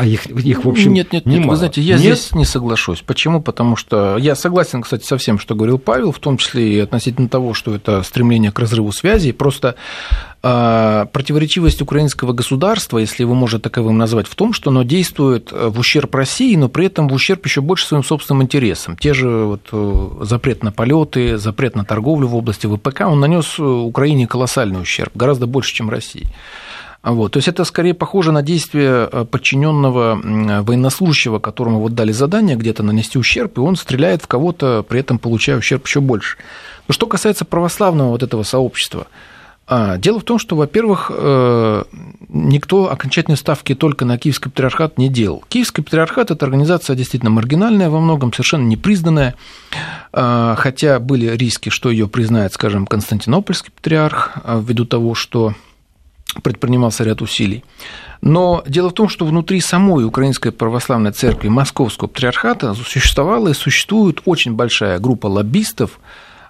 а 0.00 0.06
их, 0.06 0.24
их 0.28 0.64
в 0.64 0.68
общем, 0.70 0.94
Нет, 0.94 1.12
нет, 1.12 1.26
нет. 1.26 1.34
Немало. 1.34 1.50
Вы 1.50 1.56
знаете, 1.56 1.82
я 1.82 1.98
нет? 1.98 2.16
здесь 2.16 2.34
не 2.34 2.46
соглашусь. 2.46 3.02
Почему? 3.02 3.42
Потому 3.42 3.76
что 3.76 4.16
я 4.16 4.34
согласен, 4.34 4.80
кстати, 4.80 5.04
со 5.04 5.18
всем, 5.18 5.38
что 5.38 5.54
говорил 5.54 5.76
Павел, 5.76 6.10
в 6.10 6.18
том 6.18 6.38
числе 6.38 6.72
и 6.72 6.78
относительно 6.78 7.28
того, 7.28 7.52
что 7.52 7.74
это 7.74 8.02
стремление 8.02 8.50
к 8.50 8.58
разрыву 8.58 8.92
связи. 8.92 9.32
Просто 9.32 9.74
э, 10.42 11.06
противоречивость 11.12 11.82
украинского 11.82 12.32
государства, 12.32 12.96
если 12.96 13.24
его 13.24 13.34
можно 13.34 13.60
таковым 13.60 13.98
назвать, 13.98 14.26
в 14.26 14.34
том, 14.36 14.54
что 14.54 14.70
оно 14.70 14.84
действует 14.84 15.52
в 15.52 15.78
ущерб 15.78 16.14
России, 16.14 16.56
но 16.56 16.70
при 16.70 16.86
этом 16.86 17.06
в 17.06 17.12
ущерб 17.12 17.44
еще 17.44 17.60
больше 17.60 17.84
своим 17.84 18.02
собственным 18.02 18.42
интересам. 18.42 18.96
Те 18.96 19.12
же 19.12 19.28
вот, 19.28 19.68
э, 19.70 20.24
запрет 20.24 20.62
на 20.62 20.72
полеты, 20.72 21.36
запрет 21.36 21.76
на 21.76 21.84
торговлю 21.84 22.26
в 22.26 22.34
области 22.36 22.66
ВПК, 22.66 23.02
он 23.02 23.20
нанес 23.20 23.58
Украине 23.58 24.26
колоссальный 24.26 24.80
ущерб, 24.80 25.14
гораздо 25.14 25.46
больше, 25.46 25.74
чем 25.74 25.90
России. 25.90 26.26
Вот. 27.02 27.32
То 27.32 27.38
есть 27.38 27.48
это 27.48 27.64
скорее 27.64 27.94
похоже 27.94 28.30
на 28.30 28.42
действие 28.42 29.08
э, 29.10 29.24
подчиненного 29.24 30.20
военнослужащего, 30.62 31.38
которому 31.38 31.80
вот 31.80 31.94
дали 31.94 32.12
задание 32.12 32.56
где-то 32.56 32.82
нанести 32.82 33.18
ущерб, 33.18 33.56
и 33.56 33.60
он 33.60 33.76
стреляет 33.76 34.22
в 34.22 34.26
кого-то, 34.26 34.84
при 34.86 35.00
этом 35.00 35.18
получая 35.18 35.58
ущерб 35.58 35.86
еще 35.86 36.00
больше. 36.00 36.36
Но 36.88 36.92
что 36.92 37.06
касается 37.06 37.44
православного 37.44 38.10
вот 38.10 38.22
этого 38.22 38.42
сообщества, 38.42 39.06
а, 39.72 39.98
Дело 39.98 40.18
в 40.18 40.24
том, 40.24 40.40
что, 40.40 40.56
во-первых, 40.56 41.12
э, 41.14 41.84
никто 42.28 42.90
окончательной 42.90 43.36
ставки 43.36 43.76
только 43.76 44.04
на 44.04 44.18
Киевский 44.18 44.50
патриархат 44.50 44.98
не 44.98 45.08
делал. 45.08 45.44
Киевский 45.48 45.84
патриархат– 45.84 46.30
это 46.32 46.44
организация 46.44 46.96
действительно 46.96 47.30
маргинальная 47.30 47.88
во 47.88 48.00
многом, 48.00 48.32
совершенно 48.32 48.66
непризнанная, 48.66 49.36
а, 50.12 50.56
хотя 50.58 50.98
были 50.98 51.36
риски, 51.36 51.68
что 51.68 51.88
ее 51.88 52.08
признает, 52.08 52.52
скажем, 52.52 52.84
Константинопольский 52.84 53.70
патриарх, 53.70 54.32
а, 54.42 54.60
ввиду 54.60 54.86
того, 54.86 55.14
что 55.14 55.54
предпринимался 56.42 57.04
ряд 57.04 57.22
усилий. 57.22 57.64
Но 58.20 58.62
дело 58.66 58.90
в 58.90 58.94
том, 58.94 59.08
что 59.08 59.24
внутри 59.24 59.60
самой 59.60 60.04
Украинской 60.04 60.50
Православной 60.50 61.12
Церкви 61.12 61.48
Московского 61.48 62.08
Патриархата 62.08 62.74
существовала 62.74 63.48
и 63.48 63.54
существует 63.54 64.20
очень 64.26 64.54
большая 64.54 64.98
группа 64.98 65.26
лоббистов, 65.26 65.98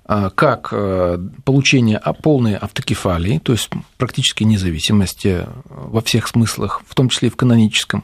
а, 0.05 0.31
как 0.31 0.71
а, 0.73 1.21
получение 1.45 2.01
полной 2.23 2.57
автокефалии, 2.57 3.39
то 3.39 3.53
есть 3.53 3.71
практически 3.97 4.43
независимости 4.43 5.47
во 5.69 6.01
всех 6.01 6.27
смыслах, 6.27 6.83
в 6.87 6.95
том 6.95 7.09
числе 7.09 7.29
и 7.29 7.31
в 7.31 7.37
каноническом, 7.37 8.03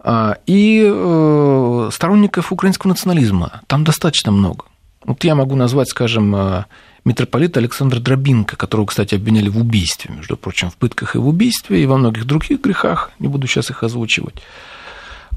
а, 0.00 0.38
и 0.46 0.84
э, 0.84 1.90
сторонников 1.92 2.52
украинского 2.52 2.90
национализма. 2.90 3.62
Там 3.66 3.84
достаточно 3.84 4.32
много. 4.32 4.64
Вот 5.04 5.22
я 5.24 5.34
могу 5.34 5.54
назвать, 5.54 5.88
скажем, 5.88 6.64
митрополита 7.06 7.60
Александра 7.60 8.00
Дробинка, 8.00 8.56
которого, 8.56 8.86
кстати, 8.86 9.14
обвиняли 9.14 9.48
в 9.48 9.56
убийстве, 9.56 10.12
между 10.14 10.36
прочим, 10.36 10.70
в 10.70 10.76
пытках 10.76 11.14
и 11.14 11.18
в 11.18 11.28
убийстве, 11.28 11.82
и 11.82 11.86
во 11.86 11.96
многих 11.96 12.26
других 12.26 12.60
грехах, 12.60 13.12
не 13.20 13.28
буду 13.28 13.46
сейчас 13.46 13.70
их 13.70 13.82
озвучивать. 13.82 14.42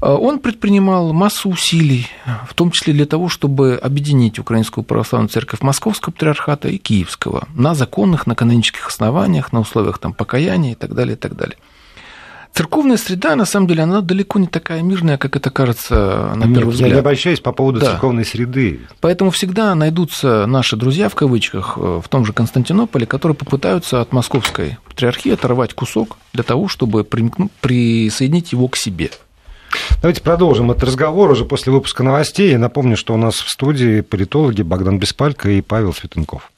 А 0.00 0.14
он 0.14 0.40
предпринимал 0.40 1.12
массу 1.12 1.48
усилий, 1.48 2.08
в 2.48 2.54
том 2.54 2.70
числе 2.72 2.92
для 2.92 3.06
того, 3.06 3.28
чтобы 3.28 3.78
объединить 3.80 4.38
Украинскую 4.38 4.82
православную 4.82 5.28
церковь 5.28 5.60
Московского 5.60 6.12
патриархата 6.12 6.68
и 6.68 6.78
Киевского 6.78 7.46
на 7.54 7.74
законных, 7.74 8.26
на 8.26 8.34
канонических 8.34 8.88
основаниях, 8.88 9.52
на 9.52 9.60
условиях 9.60 9.98
там, 9.98 10.12
покаяния 10.12 10.72
и 10.72 10.74
так 10.74 10.94
далее, 10.94 11.14
и 11.14 11.18
так 11.18 11.36
далее. 11.36 11.56
Церковная 12.52 12.96
среда, 12.98 13.36
на 13.36 13.46
самом 13.46 13.68
деле, 13.68 13.84
она 13.84 14.00
далеко 14.00 14.38
не 14.38 14.46
такая 14.46 14.82
мирная, 14.82 15.16
как 15.16 15.36
это 15.36 15.50
кажется 15.50 16.32
на 16.34 16.42
первый 16.42 16.66
Нет, 16.66 16.74
взгляд. 16.74 16.88
Я 16.88 16.94
не 16.94 17.00
обольщаюсь 17.00 17.40
по 17.40 17.52
поводу 17.52 17.80
да. 17.80 17.92
церковной 17.92 18.24
среды. 18.24 18.80
Поэтому 19.00 19.30
всегда 19.30 19.74
найдутся 19.74 20.46
наши 20.46 20.76
друзья, 20.76 21.08
в 21.08 21.14
кавычках, 21.14 21.78
в 21.78 22.04
том 22.08 22.26
же 22.26 22.32
Константинополе, 22.32 23.06
которые 23.06 23.36
попытаются 23.36 24.00
от 24.00 24.12
московской 24.12 24.78
патриархии 24.86 25.32
оторвать 25.32 25.72
кусок 25.74 26.18
для 26.32 26.42
того, 26.42 26.68
чтобы 26.68 27.04
присоединить 27.04 28.52
его 28.52 28.68
к 28.68 28.76
себе. 28.76 29.10
Давайте 30.02 30.20
продолжим 30.20 30.70
этот 30.70 30.84
разговор 30.84 31.30
уже 31.30 31.44
после 31.44 31.72
выпуска 31.72 32.02
новостей. 32.02 32.50
Я 32.50 32.58
напомню, 32.58 32.96
что 32.96 33.14
у 33.14 33.16
нас 33.16 33.36
в 33.36 33.48
студии 33.48 34.00
политологи 34.00 34.62
Богдан 34.62 34.98
Беспалько 34.98 35.48
и 35.48 35.60
Павел 35.60 35.94
Светенков. 35.94 36.50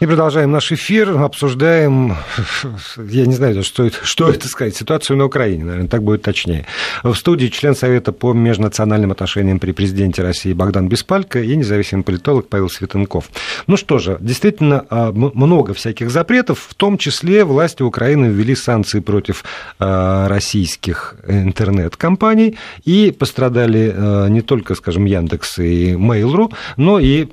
И 0.00 0.06
продолжаем 0.06 0.50
наш 0.50 0.72
эфир, 0.72 1.10
обсуждаем, 1.18 2.16
я 2.96 3.26
не 3.26 3.34
знаю, 3.34 3.62
что 3.62 3.84
это, 3.86 3.98
что 4.02 4.28
это 4.28 4.48
сказать, 4.48 4.76
ситуацию 4.76 5.16
на 5.16 5.24
Украине, 5.24 5.64
наверное, 5.64 5.88
так 5.88 6.02
будет 6.02 6.22
точнее. 6.22 6.66
В 7.02 7.14
студии 7.14 7.46
член 7.46 7.74
Совета 7.74 8.12
по 8.12 8.32
межнациональным 8.32 9.12
отношениям 9.12 9.58
при 9.58 9.72
президенте 9.72 10.22
России 10.22 10.52
Богдан 10.52 10.88
Беспалько 10.88 11.40
и 11.40 11.56
независимый 11.56 12.04
политолог 12.04 12.48
Павел 12.48 12.68
Светенков. 12.68 13.30
Ну 13.66 13.76
что 13.76 13.98
же, 13.98 14.16
действительно 14.20 14.84
а, 14.90 15.12
много 15.12 15.74
всяких 15.74 16.10
запретов, 16.10 16.66
в 16.68 16.74
том 16.74 16.98
числе 16.98 17.44
власти 17.44 17.82
Украины 17.82 18.26
ввели 18.26 18.54
санкции 18.54 19.00
против 19.00 19.44
а, 19.78 20.28
российских 20.28 21.16
интернет-компаний, 21.26 22.56
и 22.84 23.10
пострадали 23.10 23.92
а, 23.94 24.26
не 24.28 24.40
только, 24.40 24.74
скажем, 24.74 25.04
Яндекс 25.04 25.58
и 25.58 25.92
Mail.ru, 25.92 26.52
но 26.76 26.98
и 26.98 27.26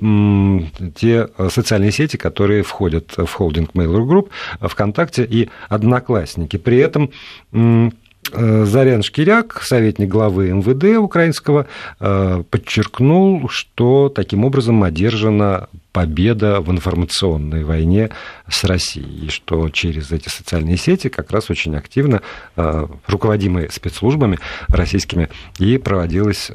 те 0.94 1.28
социальные 1.50 1.92
сети, 1.92 2.16
которые 2.16 2.41
которые 2.42 2.64
входят 2.64 3.16
в 3.16 3.32
холдинг 3.32 3.70
Mail.ru 3.74 4.04
Group, 4.04 4.30
ВКонтакте 4.60 5.24
и 5.24 5.48
Одноклассники. 5.68 6.56
При 6.56 6.78
этом 6.78 7.10
э, 7.52 8.64
Зарян 8.64 9.04
Шкиряк, 9.04 9.62
советник 9.62 10.08
главы 10.08 10.50
МВД 10.50 10.98
украинского, 10.98 11.66
э, 12.00 12.42
подчеркнул, 12.50 13.48
что 13.48 14.08
таким 14.08 14.44
образом 14.44 14.82
одержана 14.82 15.68
победа 15.92 16.60
в 16.60 16.72
информационной 16.72 17.62
войне 17.62 18.10
с 18.48 18.64
Россией, 18.64 19.26
и 19.26 19.28
что 19.28 19.68
через 19.68 20.10
эти 20.10 20.28
социальные 20.28 20.78
сети 20.78 21.08
как 21.10 21.30
раз 21.30 21.48
очень 21.48 21.76
активно, 21.76 22.22
э, 22.56 22.86
руководимые 23.06 23.70
спецслужбами 23.70 24.40
российскими, 24.66 25.28
и 25.60 25.78
проводилась 25.78 26.50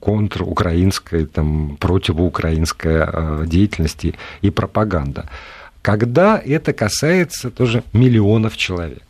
контрукраинская, 0.00 1.26
там, 1.26 1.76
противоукраинская 1.78 3.10
э, 3.12 3.44
деятельность 3.46 4.06
и 4.42 4.50
пропаганда. 4.50 5.28
Когда 5.82 6.40
это 6.44 6.72
касается 6.72 7.50
тоже 7.50 7.82
миллионов 7.92 8.56
человек. 8.56 9.02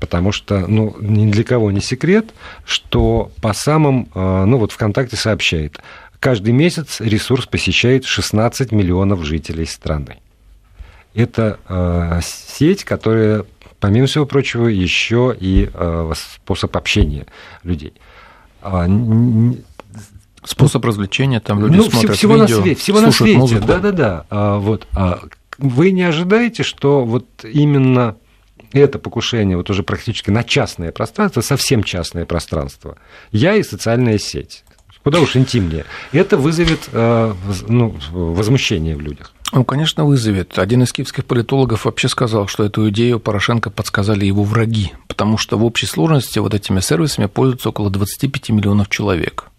Потому 0.00 0.30
что, 0.30 0.66
ну, 0.66 0.94
ни 1.00 1.30
для 1.30 1.42
кого 1.42 1.70
не 1.70 1.80
секрет, 1.80 2.34
что 2.64 3.30
по 3.40 3.54
самым, 3.54 4.08
э, 4.14 4.44
ну, 4.44 4.58
вот 4.58 4.72
ВКонтакте 4.72 5.16
сообщает, 5.16 5.80
каждый 6.20 6.52
месяц 6.52 7.00
ресурс 7.00 7.46
посещает 7.46 8.04
16 8.04 8.72
миллионов 8.72 9.24
жителей 9.24 9.64
страны. 9.64 10.18
Это 11.14 11.58
э, 11.68 12.20
сеть, 12.22 12.84
которая, 12.84 13.44
помимо 13.80 14.06
всего 14.06 14.26
прочего, 14.26 14.66
еще 14.66 15.34
и 15.38 15.70
э, 15.72 16.12
способ 16.14 16.76
общения 16.76 17.26
людей. 17.62 17.94
Способ 20.46 20.84
развлечения, 20.84 21.40
там 21.40 21.60
люди 21.60 21.76
ну, 21.76 21.90
смотрят 21.90 22.16
всего 22.16 22.36
видео, 22.36 22.56
на 22.56 22.62
свете, 22.62 22.80
всего 22.80 23.00
на 23.00 23.10
свете, 23.10 23.58
да-да-да. 23.58 24.26
А, 24.30 24.58
вот, 24.58 24.86
а, 24.94 25.20
вы 25.58 25.90
не 25.90 26.04
ожидаете, 26.04 26.62
что 26.62 27.04
вот 27.04 27.26
именно 27.44 28.16
это 28.72 28.98
покушение 28.98 29.56
вот 29.56 29.70
уже 29.70 29.82
практически 29.82 30.30
на 30.30 30.44
частное 30.44 30.92
пространство, 30.92 31.40
совсем 31.40 31.82
частное 31.82 32.26
пространство, 32.26 32.96
я 33.32 33.56
и 33.56 33.62
социальная 33.62 34.18
сеть, 34.18 34.64
куда 35.02 35.20
уж 35.20 35.36
интимнее, 35.36 35.84
это 36.12 36.36
вызовет 36.36 36.88
э, 36.92 37.34
ну, 37.68 37.94
возмущение 38.12 38.96
в 38.96 39.00
людях. 39.00 39.32
Ну, 39.52 39.64
конечно, 39.64 40.04
вызовет. 40.04 40.58
Один 40.58 40.82
из 40.82 40.92
киевских 40.92 41.24
политологов 41.24 41.84
вообще 41.84 42.08
сказал, 42.08 42.48
что 42.48 42.64
эту 42.64 42.88
идею 42.90 43.20
Порошенко 43.20 43.70
подсказали 43.70 44.24
его 44.24 44.42
враги, 44.42 44.92
потому 45.06 45.38
что 45.38 45.56
в 45.56 45.64
общей 45.64 45.86
сложности 45.86 46.40
вот 46.40 46.52
этими 46.52 46.80
сервисами 46.80 47.26
пользуются 47.26 47.68
около 47.68 47.90
25 47.90 48.50
миллионов 48.50 48.88
человек. 48.88 49.50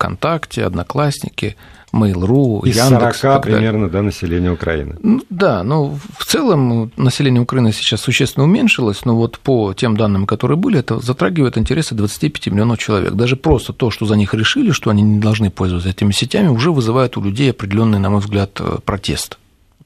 ВКонтакте, 0.00 0.64
Одноклассники, 0.64 1.56
Mail.ru, 1.92 2.66
Из 2.66 2.76
Яндекс. 2.76 3.20
40 3.20 3.42
примерно, 3.42 3.90
да, 3.90 4.00
населения 4.00 4.50
Украины. 4.50 4.96
Ну, 5.02 5.20
да, 5.28 5.62
но 5.62 5.98
в 6.18 6.24
целом 6.24 6.90
население 6.96 7.42
Украины 7.42 7.72
сейчас 7.72 8.00
существенно 8.00 8.44
уменьшилось, 8.44 9.04
но 9.04 9.14
вот 9.14 9.38
по 9.38 9.74
тем 9.74 9.96
данным, 9.96 10.26
которые 10.26 10.56
были, 10.56 10.78
это 10.78 11.00
затрагивает 11.00 11.58
интересы 11.58 11.94
25 11.94 12.46
миллионов 12.46 12.78
человек. 12.78 13.12
Даже 13.12 13.36
просто 13.36 13.72
то, 13.72 13.90
что 13.90 14.06
за 14.06 14.16
них 14.16 14.32
решили, 14.32 14.70
что 14.70 14.88
они 14.88 15.02
не 15.02 15.20
должны 15.20 15.50
пользоваться 15.50 15.90
этими 15.90 16.12
сетями, 16.12 16.48
уже 16.48 16.70
вызывает 16.70 17.16
у 17.18 17.22
людей 17.22 17.50
определенный, 17.50 17.98
на 17.98 18.08
мой 18.08 18.20
взгляд, 18.20 18.58
протест. 18.84 19.38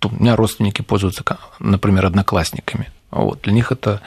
у 0.05 0.23
меня 0.23 0.37
родственники 0.37 0.83
пользуются, 0.83 1.25
например, 1.59 2.07
одноклассниками. 2.07 2.91
Вот, 3.11 3.41
для 3.43 3.53
них 3.53 3.73
это 3.73 4.01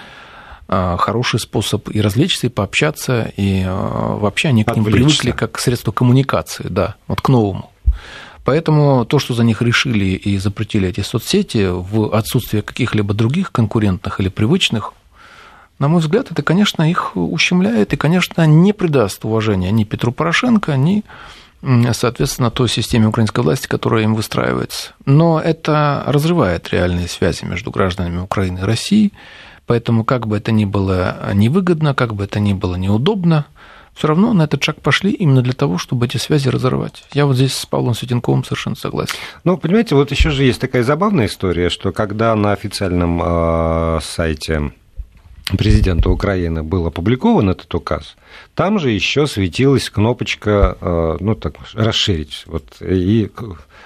хороший 0.68 1.40
способ 1.40 1.90
и 1.90 2.02
развлечься, 2.02 2.48
и 2.48 2.50
пообщаться, 2.50 3.32
и 3.38 3.64
а, 3.66 4.18
вообще 4.18 4.50
они 4.50 4.64
к 4.64 4.76
ним 4.76 4.86
привыкли 4.86 5.32
как 5.32 5.54
к 5.54 5.60
средству 5.60 5.94
коммуникации, 5.94 6.68
да, 6.70 6.96
вот 7.08 7.22
к 7.22 7.30
новому. 7.30 7.72
Поэтому 8.44 9.06
то, 9.06 9.20
что 9.20 9.34
за 9.34 9.44
них 9.44 9.62
решили 9.62 10.06
и 10.06 10.38
запретили 10.38 10.88
эти 10.88 11.02
соцсети 11.02 11.68
в 11.70 12.16
отсутствие 12.16 12.64
каких-либо 12.64 13.14
других 13.14 13.52
конкурентных 13.52 14.22
или 14.22 14.30
привычных, 14.30 14.94
на 15.80 15.90
мой 15.90 16.00
взгляд, 16.00 16.32
это, 16.32 16.42
конечно, 16.44 16.90
их 16.90 17.16
ущемляет 17.16 17.94
и, 17.94 17.98
конечно, 17.98 18.46
не 18.48 18.74
придаст 18.74 19.26
уважения 19.26 19.70
ни 19.72 19.84
Петру 19.84 20.12
Порошенко, 20.12 20.76
ни, 20.76 21.04
соответственно, 21.92 22.50
той 22.50 22.68
системе 22.70 23.08
украинской 23.08 23.42
власти, 23.42 23.68
которая 23.68 24.04
им 24.04 24.16
выстраивается. 24.16 24.94
Но 25.06 25.40
это 25.40 26.04
разрывает 26.08 26.70
реальные 26.70 27.08
связи 27.08 27.46
между 27.46 27.70
гражданами 27.70 28.20
Украины 28.20 28.60
и 28.60 28.64
России, 28.64 29.12
Поэтому, 29.68 30.04
как 30.04 30.28
бы 30.28 30.38
это 30.38 30.52
ни 30.52 30.66
было 30.66 31.32
невыгодно, 31.34 31.94
как 31.94 32.16
бы 32.16 32.24
это 32.24 32.40
ни 32.40 32.54
было 32.54 32.76
неудобно, 32.76 33.46
все 33.94 34.08
равно 34.08 34.32
на 34.34 34.44
этот 34.44 34.64
шаг 34.64 34.80
пошли 34.82 35.12
именно 35.12 35.42
для 35.42 35.54
того, 35.54 35.78
чтобы 35.78 36.06
эти 36.06 36.18
связи 36.18 36.50
разорвать. 36.50 37.04
Я 37.14 37.26
вот 37.26 37.36
здесь 37.36 37.54
с 37.54 37.66
Павлом 37.66 37.96
Светенковым 37.96 38.44
совершенно 38.44 38.76
согласен. 38.76 39.16
Ну, 39.44 39.58
понимаете, 39.58 39.96
вот 39.96 40.12
еще 40.12 40.30
же 40.30 40.44
есть 40.44 40.62
такая 40.62 40.84
забавная 40.84 41.26
история, 41.26 41.70
что 41.70 41.92
когда 41.92 42.36
на 42.36 42.54
официальном 42.54 43.22
э, 43.24 44.00
сайте 44.04 44.72
президента 45.58 46.10
Украины 46.10 46.62
был 46.62 46.86
опубликован 46.86 47.50
этот 47.50 47.74
указ, 47.74 48.16
там 48.54 48.80
же 48.80 48.92
еще 48.92 49.26
светилась 49.26 49.90
кнопочка, 49.90 50.78
э, 50.80 51.18
ну 51.20 51.34
так, 51.36 51.56
расширить. 51.74 52.44
Вот, 52.46 52.82
и 52.82 53.32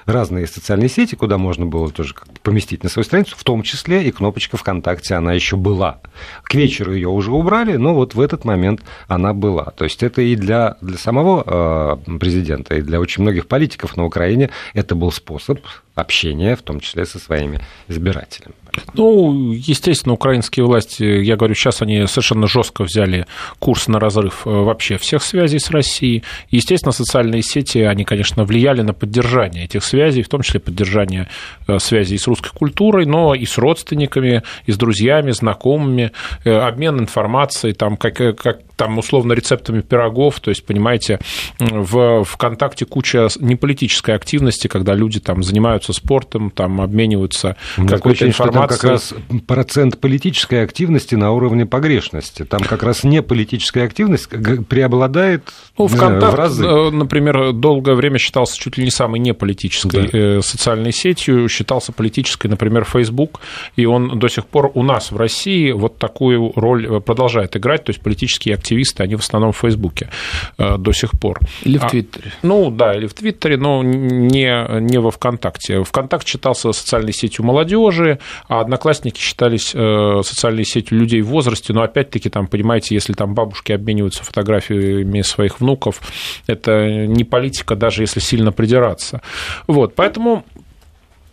разные 0.05 0.47
социальные 0.47 0.89
сети, 0.89 1.15
куда 1.15 1.37
можно 1.37 1.65
было 1.65 1.89
тоже 1.91 2.15
поместить 2.43 2.83
на 2.83 2.89
свою 2.89 3.05
страницу, 3.05 3.35
в 3.37 3.43
том 3.43 3.63
числе 3.63 4.03
и 4.03 4.11
кнопочка 4.11 4.57
ВКонтакте, 4.57 5.15
она 5.15 5.33
еще 5.33 5.55
была. 5.57 5.99
К 6.43 6.55
вечеру 6.55 6.93
ее 6.93 7.09
уже 7.09 7.31
убрали, 7.31 7.75
но 7.77 7.93
вот 7.93 8.15
в 8.15 8.21
этот 8.21 8.45
момент 8.45 8.81
она 9.07 9.33
была. 9.33 9.65
То 9.71 9.83
есть 9.83 10.03
это 10.03 10.21
и 10.21 10.35
для, 10.35 10.77
для 10.81 10.97
самого 10.97 11.99
э, 12.07 12.17
президента, 12.17 12.75
и 12.75 12.81
для 12.81 12.99
очень 12.99 13.23
многих 13.23 13.47
политиков 13.47 13.97
на 13.97 14.05
Украине 14.05 14.49
это 14.73 14.95
был 14.95 15.11
способ 15.11 15.59
общения, 15.95 16.55
в 16.55 16.61
том 16.61 16.79
числе 16.79 17.05
со 17.05 17.19
своими 17.19 17.59
избирателями. 17.87 18.55
Ну, 18.93 19.51
естественно, 19.51 20.13
украинские 20.13 20.65
власти, 20.65 21.03
я 21.03 21.35
говорю, 21.35 21.55
сейчас 21.55 21.81
они 21.81 22.05
совершенно 22.07 22.47
жестко 22.47 22.83
взяли 22.83 23.25
курс 23.59 23.87
на 23.87 23.99
разрыв 23.99 24.45
э, 24.45 24.49
вообще 24.49 24.97
всех 24.97 25.23
связей 25.23 25.59
с 25.59 25.69
Россией. 25.71 26.23
Естественно, 26.49 26.91
социальные 26.91 27.41
сети, 27.41 27.79
они, 27.79 28.03
конечно, 28.03 28.43
влияли 28.43 28.81
на 28.81 28.93
поддержание 28.93 29.65
этих 29.65 29.83
связей, 29.83 30.23
в 30.23 30.29
том 30.29 30.41
числе 30.41 30.59
поддержание 30.59 31.27
э, 31.67 31.79
связей 31.79 32.17
с 32.17 32.27
русской 32.27 32.51
культурой, 32.51 33.05
но 33.05 33.33
и 33.33 33.45
с 33.45 33.57
родственниками, 33.57 34.43
и 34.65 34.71
с 34.71 34.77
друзьями, 34.77 35.31
знакомыми, 35.31 36.11
э, 36.43 36.51
обмен 36.51 36.99
информацией, 36.99 37.73
там, 37.73 37.97
как, 37.97 38.15
как 38.37 38.61
там, 38.81 38.97
условно, 38.97 39.33
рецептами 39.33 39.81
пирогов, 39.81 40.39
то 40.39 40.49
есть, 40.49 40.65
понимаете, 40.65 41.19
в 41.59 42.23
ВКонтакте 42.23 42.85
куча 42.85 43.27
неполитической 43.39 44.15
активности, 44.15 44.67
когда 44.67 44.95
люди 44.95 45.19
там 45.19 45.43
занимаются 45.43 45.93
спортом, 45.93 46.49
там 46.49 46.81
обмениваются 46.81 47.57
какой-то 47.75 48.25
информацией. 48.25 48.67
Там 48.67 48.77
как 48.79 48.83
раз 48.83 49.13
процент 49.45 49.99
политической 49.99 50.63
активности 50.63 51.13
на 51.13 51.31
уровне 51.31 51.67
погрешности. 51.67 52.43
Там 52.43 52.61
как 52.61 52.81
раз 52.81 53.03
не 53.03 53.21
политическая 53.21 53.83
активность 53.83 54.29
преобладает 54.67 55.43
ну, 55.77 55.85
ВКонтакт, 55.85 56.33
в 56.33 56.35
разы. 56.35 56.65
Э, 56.65 56.89
например, 56.89 57.53
долгое 57.53 57.93
время 57.93 58.17
считался 58.17 58.59
чуть 58.59 58.79
ли 58.79 58.85
не 58.85 58.91
самой 58.91 59.19
неполитической 59.19 60.09
да. 60.09 60.17
Э, 60.17 60.41
социальной 60.41 60.91
сетью, 60.91 61.47
считался 61.49 61.91
политической, 61.91 62.47
например, 62.47 62.83
Facebook, 62.83 63.41
и 63.75 63.85
он 63.85 64.17
до 64.17 64.27
сих 64.27 64.47
пор 64.47 64.71
у 64.73 64.81
нас 64.81 65.11
в 65.11 65.17
России 65.17 65.71
вот 65.71 65.99
такую 65.99 66.51
роль 66.55 66.87
э, 66.87 66.99
продолжает 66.99 67.55
играть, 67.55 67.83
то 67.83 67.91
есть 67.91 68.01
политические 68.01 68.55
активности 68.55 68.70
активисты, 68.71 69.03
они 69.03 69.15
в 69.15 69.19
основном 69.19 69.51
в 69.51 69.57
Фейсбуке 69.57 70.09
э, 70.57 70.77
до 70.77 70.93
сих 70.93 71.11
пор. 71.11 71.39
Или 71.63 71.77
в 71.77 71.83
а, 71.83 71.89
Твиттере. 71.89 72.31
А, 72.41 72.47
ну, 72.47 72.71
да, 72.71 72.93
или 72.95 73.07
в 73.07 73.13
Твиттере, 73.13 73.57
но 73.57 73.83
не, 73.83 74.81
не 74.81 74.99
во 74.99 75.11
ВКонтакте. 75.11 75.83
ВКонтакт 75.83 76.27
считался 76.27 76.71
социальной 76.71 77.13
сетью 77.13 77.45
молодежи, 77.45 78.19
а 78.47 78.61
Одноклассники 78.61 79.19
считались 79.19 79.71
э, 79.73 80.21
социальной 80.23 80.65
сетью 80.65 80.99
людей 80.99 81.21
в 81.21 81.27
возрасте, 81.27 81.73
но 81.73 81.81
опять-таки, 81.81 82.29
там, 82.29 82.47
понимаете, 82.47 82.95
если 82.95 83.13
там 83.13 83.33
бабушки 83.33 83.73
обмениваются 83.73 84.23
фотографиями 84.23 85.21
своих 85.21 85.59
внуков, 85.59 86.01
это 86.47 87.05
не 87.07 87.23
политика, 87.23 87.75
даже 87.75 88.03
если 88.03 88.19
сильно 88.19 88.51
придираться. 88.51 89.21
Вот, 89.67 89.95
поэтому 89.95 90.45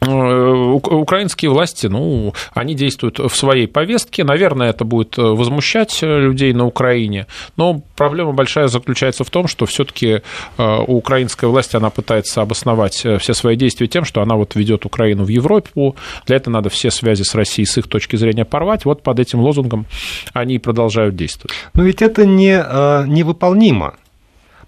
украинские 0.08 1.50
власти, 1.50 1.86
ну, 1.86 2.34
они 2.52 2.74
действуют 2.74 3.18
в 3.18 3.34
своей 3.34 3.66
повестке. 3.66 4.24
Наверное, 4.24 4.70
это 4.70 4.84
будет 4.84 5.16
возмущать 5.16 5.98
людей 6.02 6.52
на 6.52 6.66
Украине. 6.66 7.26
Но 7.56 7.82
проблема 7.96 8.32
большая 8.32 8.68
заключается 8.68 9.24
в 9.24 9.30
том, 9.30 9.48
что 9.48 9.66
все-таки 9.66 10.22
э, 10.58 10.78
украинская 10.86 11.50
власть, 11.50 11.74
она 11.74 11.90
пытается 11.90 12.42
обосновать 12.42 13.04
э, 13.04 13.18
все 13.18 13.34
свои 13.34 13.56
действия 13.56 13.86
тем, 13.86 14.04
что 14.04 14.22
она 14.22 14.36
вот 14.36 14.54
ведет 14.54 14.86
Украину 14.86 15.24
в 15.24 15.28
Европу. 15.28 15.96
Для 16.26 16.36
этого 16.36 16.54
надо 16.54 16.70
все 16.70 16.90
связи 16.90 17.22
с 17.22 17.34
Россией 17.34 17.66
с 17.66 17.78
их 17.78 17.88
точки 17.88 18.16
зрения 18.16 18.44
порвать. 18.44 18.84
Вот 18.84 19.02
под 19.02 19.18
этим 19.18 19.40
лозунгом 19.40 19.86
они 20.32 20.58
продолжают 20.58 21.16
действовать. 21.16 21.52
Но 21.74 21.82
ведь 21.82 22.02
это 22.02 22.26
не, 22.26 22.56
невыполнимо. 23.06 23.94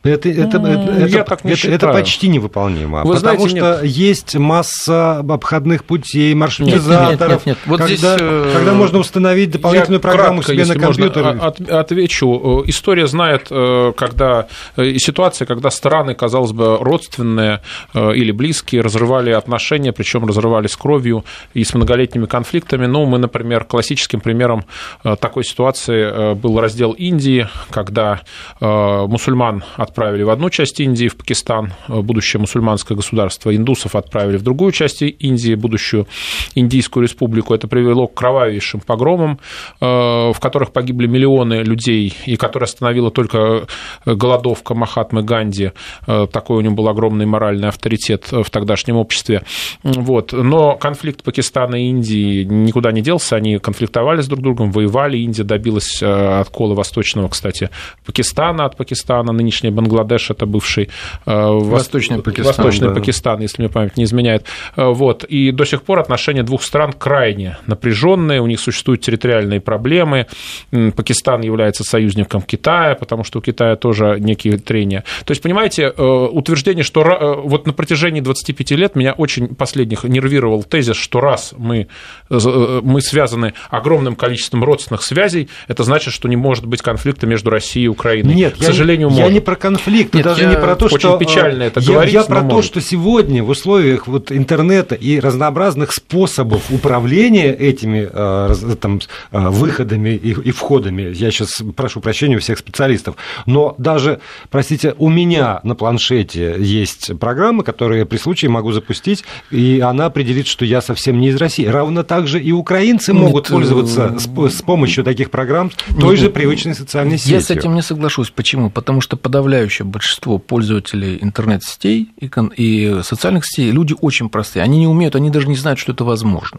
Это, 0.03 0.31
это, 0.31 0.57
это, 0.57 1.07
я 1.09 1.25
так 1.25 1.45
не 1.45 1.51
это, 1.51 1.61
считаю. 1.61 1.77
это 1.77 1.93
почти 1.93 2.29
невыполнимо. 2.29 3.05
Вы 3.05 3.17
потому 3.17 3.47
знаете, 3.47 3.49
что 3.49 3.83
нет. 3.83 3.85
есть 3.85 4.35
масса 4.35 5.19
обходных 5.19 5.85
путей, 5.85 6.33
маршрутизаторов. 6.33 7.11
Нет, 7.11 7.21
нет, 7.21 7.29
нет, 7.29 7.47
нет. 7.47 7.59
Вот 7.67 7.81
когда, 7.81 7.95
здесь, 7.95 8.19
э, 8.19 8.53
когда 8.55 8.73
можно 8.73 8.99
установить 8.99 9.51
дополнительную 9.51 10.01
программу 10.01 10.41
кратко, 10.41 10.55
себе 10.55 10.75
на 10.75 10.81
компьютер. 10.81 11.27
От, 11.39 11.61
отвечу. 11.61 12.65
История 12.67 13.07
знает, 13.09 13.49
э, 13.51 13.93
когда 13.95 14.47
э, 14.77 14.95
ситуация, 14.97 15.45
когда 15.45 15.69
страны, 15.69 16.15
казалось 16.15 16.53
бы, 16.53 16.79
родственные 16.79 17.61
или 17.95 18.33
близкие, 18.33 18.81
разрывали 18.81 19.33
отношения, 19.33 19.93
причем 19.93 20.25
разрывали 20.25 20.67
с 20.67 20.77
кровью 20.77 21.27
и 21.53 21.63
с 21.63 21.75
многолетними 21.75 22.25
конфликтами. 22.25 22.87
Ну, 22.87 23.05
мы, 23.05 23.19
например, 23.19 23.65
классическим 23.65 24.21
примером 24.21 24.65
такой 25.03 25.45
ситуации 25.45 26.35
был 26.35 26.59
раздел 26.59 26.93
Индии, 26.93 27.49
когда 27.71 28.21
мусульман 28.61 29.65
от 29.77 29.90
отправили 29.91 30.23
в 30.23 30.31
одну 30.31 30.51
часть 30.51 30.81
Индии, 30.81 31.09
в 31.09 31.17
Пакистан, 31.17 31.73
э, 31.89 32.01
будущее 32.01 32.41
мусульманское 32.41 32.97
государство, 32.97 33.55
индусов 33.55 33.97
отправили 33.97 34.37
в 34.37 34.43
другую 34.43 34.73
часть 34.73 35.03
Индии, 35.03 35.55
будущую 35.55 36.07
Индийскую 36.55 37.03
республику. 37.03 37.55
Это 37.55 37.69
привело 37.69 38.07
к 38.07 38.15
кровавейшим 38.15 38.81
погромам, 38.81 39.39
э, 39.81 39.87
в 39.87 40.37
которых 40.41 40.73
погибли 40.73 41.07
миллионы 41.07 41.63
людей, 41.63 42.15
и 42.27 42.37
которая 42.37 42.67
остановила 42.67 43.11
только 43.11 43.67
э, 44.07 44.15
голодовка 44.15 44.75
Махатмы 44.75 45.23
Ганди. 45.23 45.73
Такой 46.07 46.59
у 46.59 46.61
него 46.61 46.75
был 46.75 46.89
огромный 46.89 47.27
моральный 47.27 47.69
авторитет 47.69 48.31
в 48.31 48.49
тогдашнем 48.51 48.97
обществе. 48.97 49.43
Вот. 49.83 50.33
Но 50.33 50.77
конфликт 50.77 51.23
Пакистана 51.23 51.77
и 51.77 51.89
Индии 51.89 52.45
никуда 52.45 52.93
не 52.93 53.03
делся, 53.03 53.37
они 53.37 53.59
конфликтовали 53.59 54.23
с 54.23 54.29
друг 54.29 54.43
другом, 54.43 54.71
воевали. 54.71 55.19
Индия 55.19 55.45
добилась 55.45 56.03
откола 56.03 56.75
восточного, 56.75 57.29
кстати, 57.29 57.71
Пакистана 58.05 58.65
от 58.65 58.77
Пакистана, 58.77 59.33
нынешняя 59.33 59.73
Бангладеш 59.81 60.31
это 60.31 60.47
бывший 60.47 60.91
э, 61.25 61.33
Восточный 61.33 62.23
Пакистан, 62.23 62.47
Восточный 62.47 62.89
да. 62.89 62.95
Пакистан, 62.95 63.41
если 63.41 63.63
мне 63.63 63.69
память 63.71 63.97
не 63.97 64.05
изменяет. 64.05 64.45
Э, 64.77 64.89
вот. 64.89 65.25
И 65.25 65.53
до 65.53 65.65
сих 65.65 65.83
пор 65.83 66.01
отношения 66.01 66.43
двух 66.43 66.63
стран 66.63 66.93
крайне 66.93 67.57
напряженные, 67.67 68.41
у 68.41 68.47
них 68.47 68.61
существуют 68.61 69.01
территориальные 69.01 69.61
проблемы. 69.61 70.27
Пакистан 70.71 71.41
является 71.41 71.83
союзником 71.83 72.43
Китая, 72.43 72.95
потому 72.95 73.25
что 73.25 73.39
у 73.39 73.43
Китая 73.43 73.77
тоже 73.77 74.19
некие 74.21 74.59
трения. 74.59 75.05
То 75.25 75.33
есть, 75.33 75.43
понимаете, 75.43 75.93
э, 75.97 76.03
утверждение, 76.03 76.85
что 76.85 77.01
вот 77.45 77.67
на 77.67 77.73
протяжении 77.73 78.21
25 78.21 78.73
лет 78.73 78.97
меня 78.97 79.13
очень 79.13 79.55
последних 79.55 80.05
нервировал 80.05 80.63
тезис, 80.63 80.97
что 80.97 81.21
раз 81.21 81.55
мы, 81.57 81.89
мы 82.29 83.01
связаны 83.01 83.55
огромным 83.71 84.15
количеством 84.15 84.63
родственных 84.63 85.03
связей, 85.03 85.49
это 85.69 85.85
значит, 85.85 86.13
что 86.13 86.29
не 86.29 86.37
может 86.37 86.67
быть 86.67 86.83
конфликта 86.83 87.27
между 87.27 87.51
Россией 87.51 87.87
и 87.87 87.89
Украиной. 87.89 88.35
Нет, 88.35 88.57
к 88.59 88.63
сожалению, 88.63 89.09
я, 89.09 89.15
может. 89.15 89.29
я 89.29 89.33
не 89.33 89.41
про 89.41 89.57
конфликт, 89.71 90.15
Нет, 90.15 90.25
даже 90.25 90.47
не 90.47 90.57
про 90.57 90.77
то, 90.77 90.87
очень 90.87 90.99
что... 90.99 91.17
Печально 91.19 91.63
это 91.65 91.81
я, 91.81 91.93
говорить, 91.93 92.15
Я 92.15 92.25
про 92.25 92.43
то, 92.43 92.63
что 92.63 92.81
сегодня 92.81 93.43
в 93.43 93.51
условиях 93.51 94.07
вот 94.07 94.33
интернета 94.33 94.95
и 94.95 95.21
разнообразных 95.21 95.93
способов 95.93 96.71
управления 96.71 97.55
этими 97.55 98.09
э, 98.11 98.77
там, 98.81 99.01
э, 99.33 99.49
выходами 99.49 100.11
и, 100.11 100.31
и 100.31 100.51
входами, 100.51 101.03
я 101.15 101.31
сейчас 101.31 101.63
прошу 101.77 102.01
прощения 102.01 102.37
у 102.37 102.41
всех 102.41 102.59
специалистов, 102.59 103.17
но 103.47 103.75
даже, 103.79 104.21
простите, 104.51 104.95
у 104.99 105.09
меня 105.09 105.61
на 105.63 105.75
планшете 105.75 106.57
есть 106.59 107.19
программа, 107.19 107.63
которую 107.63 108.01
я 108.01 108.07
при 108.07 108.19
случае 108.19 108.51
могу 108.51 108.73
запустить, 108.73 109.25
и 109.51 109.81
она 109.81 110.07
определит, 110.07 110.47
что 110.47 110.65
я 110.65 110.81
совсем 110.81 111.19
не 111.21 111.29
из 111.29 111.37
России. 111.37 111.67
Равно 111.67 112.03
так 112.03 112.27
же 112.27 112.41
и 112.41 112.53
украинцы 112.53 113.13
могут 113.13 113.45
Нет, 113.45 113.53
пользоваться 113.53 114.17
с, 114.19 114.27
с 114.27 114.63
помощью 114.63 115.05
таких 115.05 115.31
программ 115.31 115.71
той 115.99 116.17
же 116.17 116.31
привычной 116.31 116.75
социальной 116.75 117.19
сетью. 117.19 117.35
Я 117.35 117.41
с 117.41 117.51
этим 117.51 117.75
не 117.75 117.83
соглашусь. 117.83 118.31
Почему? 118.31 118.71
Потому 118.71 119.01
что 119.01 119.17
подавляющее 119.17 119.60
подавляющее 119.61 119.87
большинство 119.87 120.39
пользователей 120.39 121.19
интернет-сетей 121.21 122.11
и 122.57 123.01
социальных 123.03 123.45
сетей 123.47 123.71
люди 123.71 123.95
очень 124.01 124.29
простые. 124.29 124.63
Они 124.63 124.79
не 124.79 124.87
умеют, 124.87 125.17
они 125.17 125.31
даже 125.31 125.49
не 125.49 125.57
знают, 125.57 125.79
что 125.79 125.93
это 125.93 126.05
возможно 126.05 126.59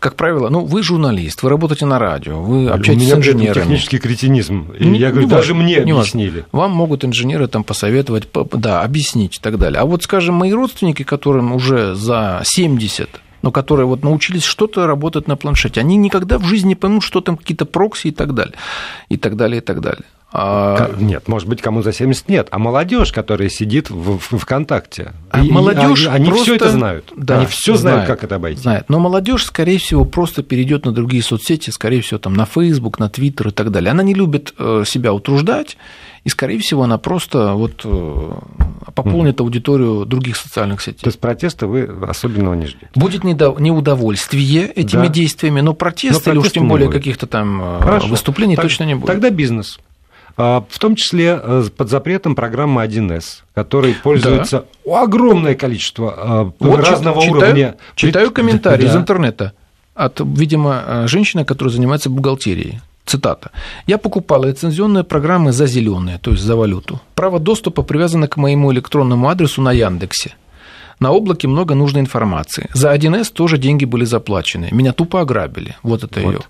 как 0.00 0.14
правило, 0.14 0.48
ну, 0.48 0.64
вы 0.64 0.84
журналист, 0.84 1.42
вы 1.42 1.50
работаете 1.50 1.84
на 1.84 1.98
радио, 1.98 2.40
вы 2.40 2.68
общаетесь 2.68 3.08
с 3.08 3.14
инженерами. 3.14 3.62
технический 3.62 3.98
кретинизм. 3.98 4.70
И 4.78 4.86
не, 4.86 5.00
я 5.00 5.10
говорю, 5.10 5.26
не 5.26 5.28
даже 5.28 5.54
важно, 5.54 5.64
мне 5.64 5.78
объяснили. 5.78 6.44
Вам 6.52 6.70
могут 6.70 7.04
инженеры 7.04 7.48
там 7.48 7.64
посоветовать, 7.64 8.28
да, 8.52 8.82
объяснить 8.82 9.38
и 9.38 9.40
так 9.40 9.58
далее. 9.58 9.80
А 9.80 9.84
вот, 9.84 10.04
скажем, 10.04 10.36
мои 10.36 10.52
родственники, 10.52 11.02
которым 11.02 11.52
уже 11.52 11.96
за 11.96 12.42
70 12.44 13.08
но 13.42 13.50
которые 13.50 13.86
вот 13.86 14.04
научились 14.04 14.44
что-то 14.44 14.86
работать 14.86 15.26
на 15.26 15.36
планшете, 15.36 15.80
они 15.80 15.96
никогда 15.96 16.38
в 16.38 16.44
жизни 16.44 16.68
не 16.68 16.74
поймут, 16.76 17.02
что 17.02 17.20
там 17.20 17.36
какие-то 17.36 17.64
прокси 17.66 18.08
и 18.08 18.12
так 18.12 18.34
далее, 18.34 18.54
и 19.08 19.16
так 19.16 19.36
далее, 19.36 19.58
и 19.58 19.64
так 19.64 19.80
далее. 19.80 20.04
А... 20.30 20.90
Нет, 20.98 21.26
может 21.26 21.48
быть, 21.48 21.62
кому 21.62 21.82
за 21.82 21.92
70 21.92 22.28
нет, 22.28 22.48
а 22.50 22.58
молодежь, 22.58 23.12
которая 23.12 23.48
сидит 23.48 23.88
в, 23.88 24.18
в 24.18 24.38
ВКонтакте. 24.38 25.14
А 25.30 25.42
и, 25.42 25.50
молодежь 25.50 26.06
они, 26.06 26.28
они 26.28 26.42
все 26.42 26.56
это 26.56 26.70
знают. 26.70 27.10
Да, 27.16 27.38
они 27.38 27.46
все 27.46 27.76
знают, 27.76 28.06
как 28.06 28.24
это 28.24 28.34
обойти. 28.34 28.60
Знают. 28.60 28.90
Но 28.90 28.98
молодежь, 28.98 29.44
скорее 29.44 29.78
всего, 29.78 30.04
просто 30.04 30.42
перейдет 30.42 30.84
на 30.84 30.92
другие 30.92 31.22
соцсети, 31.22 31.70
скорее 31.70 32.02
всего, 32.02 32.18
там 32.18 32.34
на 32.34 32.44
Facebook, 32.44 32.98
на 32.98 33.04
Twitter 33.04 33.48
и 33.48 33.52
так 33.52 33.70
далее. 33.70 33.90
Она 33.90 34.02
не 34.02 34.12
любит 34.12 34.52
э, 34.58 34.84
себя 34.86 35.14
утруждать, 35.14 35.78
и, 36.24 36.28
скорее 36.28 36.58
всего, 36.58 36.82
она 36.82 36.98
просто 36.98 37.54
вот 37.54 37.80
э, 37.84 38.32
пополнит 38.94 39.40
аудиторию 39.40 40.04
других 40.04 40.36
социальных 40.36 40.82
сетей. 40.82 41.00
То 41.00 41.08
есть 41.08 41.20
протеста 41.20 41.66
вы 41.66 41.88
особенного 42.06 42.52
не 42.52 42.66
ждете? 42.66 42.88
Будет 42.94 43.24
неудовольствие 43.24 44.66
этими 44.66 45.06
да. 45.06 45.08
действиями, 45.08 45.62
но 45.62 45.72
протеста, 45.72 46.32
или 46.32 46.38
уж 46.38 46.50
тем 46.50 46.68
более 46.68 46.90
каких-то 46.90 47.26
там 47.26 47.62
э, 47.62 47.80
Хорошо. 47.80 48.08
выступлений 48.08 48.56
так, 48.56 48.64
точно 48.64 48.84
не 48.84 48.94
будет. 48.94 49.06
Тогда 49.06 49.30
бизнес. 49.30 49.80
А, 50.40 50.64
в 50.68 50.78
том 50.78 50.94
числе 50.94 51.38
э, 51.42 51.64
под 51.76 51.90
запретом 51.90 52.36
программы 52.36 52.84
1С, 52.84 53.42
который 53.54 53.94
пользуется 53.94 54.64
да. 54.86 55.02
огромное 55.02 55.56
количество 55.56 56.14
а, 56.16 56.52
вот 56.60 56.78
разного 56.78 57.20
читаю, 57.22 57.36
уровня. 57.42 57.76
Читаю 57.96 58.30
комментарии 58.30 58.84
да. 58.84 58.88
из 58.88 58.96
интернета 58.96 59.52
от, 59.96 60.20
видимо, 60.20 60.84
э, 60.86 61.06
женщины, 61.08 61.44
которая 61.44 61.74
занимается 61.74 62.08
бухгалтерией. 62.08 62.80
Цитата. 63.04 63.50
«Я 63.88 63.98
покупала 63.98 64.44
лицензионные 64.44 65.02
программы 65.02 65.50
за 65.50 65.66
зеленые, 65.66 66.18
то 66.18 66.30
есть 66.30 66.42
за 66.44 66.54
валюту. 66.54 67.00
Право 67.16 67.40
доступа 67.40 67.82
привязано 67.82 68.28
к 68.28 68.36
моему 68.36 68.72
электронному 68.72 69.28
адресу 69.28 69.60
на 69.60 69.72
Яндексе. 69.72 70.34
На 71.00 71.10
облаке 71.10 71.48
много 71.48 71.74
нужной 71.74 72.02
информации. 72.02 72.68
За 72.74 72.94
1С 72.94 73.32
тоже 73.32 73.58
деньги 73.58 73.86
были 73.86 74.04
заплачены. 74.04 74.68
Меня 74.70 74.92
тупо 74.92 75.20
ограбили. 75.20 75.76
Вот 75.82 76.04
это 76.04 76.20
вот. 76.20 76.32
ее. 76.32 76.40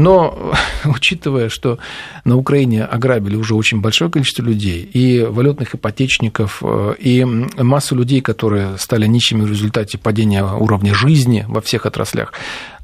Но, 0.00 0.54
учитывая, 0.84 1.48
что 1.48 1.78
на 2.24 2.36
Украине 2.36 2.84
ограбили 2.84 3.36
уже 3.36 3.54
очень 3.54 3.80
большое 3.80 4.10
количество 4.10 4.42
людей, 4.42 4.82
и 4.82 5.22
валютных 5.22 5.74
ипотечников, 5.74 6.62
э, 6.62 6.94
и 6.98 7.24
массу 7.24 7.94
людей, 7.94 8.20
которые 8.20 8.78
стали 8.78 9.06
нищими 9.06 9.42
в 9.42 9.50
результате 9.50 9.98
падения 9.98 10.44
уровня 10.44 10.94
жизни 10.94 11.44
во 11.48 11.60
всех 11.60 11.86
отраслях, 11.86 12.32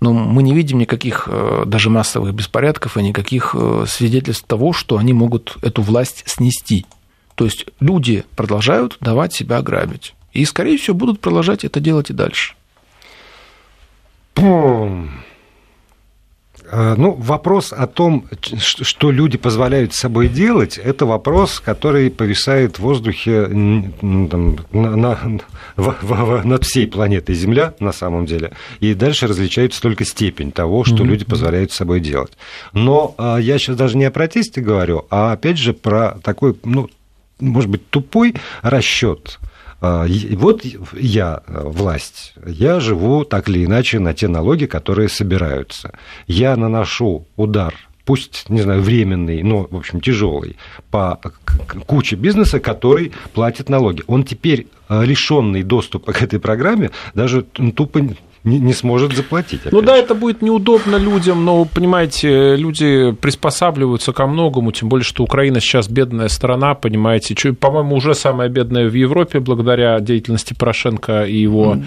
но 0.00 0.12
мы 0.12 0.42
не 0.42 0.54
видим 0.54 0.78
никаких 0.78 1.26
э, 1.26 1.64
даже 1.66 1.88
массовых 1.88 2.34
беспорядков 2.34 2.96
и 2.98 3.02
никаких 3.02 3.54
э, 3.58 3.84
свидетельств 3.88 4.46
того, 4.46 4.72
что 4.72 4.98
они 4.98 5.14
могут 5.14 5.56
эту 5.62 5.82
власть 5.82 6.22
снести. 6.26 6.84
То 7.34 7.44
есть 7.44 7.66
люди 7.80 8.24
продолжают 8.34 8.98
давать 9.00 9.32
себя 9.32 9.62
грабить. 9.62 10.14
И, 10.32 10.44
скорее 10.44 10.76
всего, 10.76 10.94
будут 10.94 11.20
продолжать 11.20 11.64
это 11.64 11.80
делать 11.80 12.10
и 12.10 12.12
дальше. 12.12 12.54
А, 14.36 15.08
ну, 16.72 17.12
вопрос 17.12 17.72
о 17.72 17.86
том, 17.86 18.26
что 18.60 19.10
люди 19.10 19.38
позволяют 19.38 19.94
с 19.94 19.98
собой 19.98 20.28
делать, 20.28 20.78
это 20.78 21.06
вопрос, 21.06 21.60
который 21.60 22.10
повисает 22.10 22.76
в 22.76 22.82
воздухе 22.82 23.46
там, 23.46 24.58
на, 24.72 24.96
на, 24.96 25.18
в, 25.76 25.94
в, 26.02 26.44
над 26.44 26.64
всей 26.64 26.86
планетой 26.86 27.34
Земля, 27.34 27.74
на 27.80 27.92
самом 27.92 28.26
деле. 28.26 28.52
И 28.80 28.94
дальше 28.94 29.26
различается 29.26 29.80
только 29.80 30.04
степень 30.04 30.52
того, 30.52 30.84
что 30.84 30.96
mm-hmm. 30.96 31.06
люди 31.06 31.24
позволяют 31.24 31.72
с 31.72 31.76
собой 31.76 32.00
делать. 32.00 32.32
Но 32.72 33.14
а, 33.18 33.38
я 33.38 33.58
сейчас 33.58 33.76
даже 33.76 33.96
не 33.96 34.04
о 34.04 34.10
протесте 34.10 34.60
говорю, 34.60 35.06
а 35.10 35.32
опять 35.32 35.58
же 35.58 35.72
про 35.72 36.18
такой, 36.22 36.56
ну, 36.64 36.88
может 37.40 37.70
быть, 37.70 37.88
тупой 37.90 38.34
расчет 38.62 39.38
а, 39.42 39.46
вот 39.80 40.64
я, 40.94 41.42
э, 41.46 41.62
власть, 41.64 42.34
я 42.46 42.80
живу 42.80 43.24
так 43.24 43.48
или 43.48 43.64
иначе 43.64 43.98
на 43.98 44.14
те 44.14 44.28
налоги, 44.28 44.66
которые 44.66 45.08
собираются. 45.08 45.92
Я 46.26 46.56
наношу 46.56 47.26
удар 47.36 47.74
пусть, 48.06 48.48
не 48.48 48.62
знаю, 48.62 48.82
временный, 48.82 49.42
но, 49.42 49.66
в 49.68 49.76
общем, 49.76 50.00
тяжелый, 50.00 50.56
по 50.90 51.20
куче 51.86 52.16
бизнеса, 52.16 52.60
который 52.60 53.12
платит 53.34 53.68
налоги. 53.68 54.02
Он 54.06 54.22
теперь 54.22 54.68
э, 54.88 55.04
лишенный 55.04 55.64
доступа 55.64 56.12
к 56.12 56.22
этой 56.22 56.38
программе, 56.38 56.90
даже 57.14 57.42
тупо 57.42 58.00
не, 58.44 58.58
не 58.58 58.72
сможет 58.72 59.14
заплатить. 59.14 59.60
Ну 59.70 59.82
да, 59.82 59.96
это 59.96 60.14
будет 60.14 60.42
неудобно 60.42 60.96
людям, 60.96 61.44
но, 61.44 61.64
понимаете, 61.64 62.56
люди 62.56 63.12
приспосабливаются 63.12 64.12
ко 64.12 64.26
многому, 64.26 64.72
тем 64.72 64.88
более, 64.88 65.04
что 65.04 65.24
Украина 65.24 65.60
сейчас 65.60 65.88
бедная 65.88 66.28
страна, 66.28 66.74
понимаете, 66.74 67.34
по-моему, 67.52 67.96
уже 67.96 68.14
самая 68.14 68.48
бедная 68.48 68.88
в 68.88 68.94
Европе 68.94 69.40
благодаря 69.40 69.98
деятельности 70.00 70.54
Порошенко 70.54 71.24
и 71.24 71.36
его, 71.36 71.78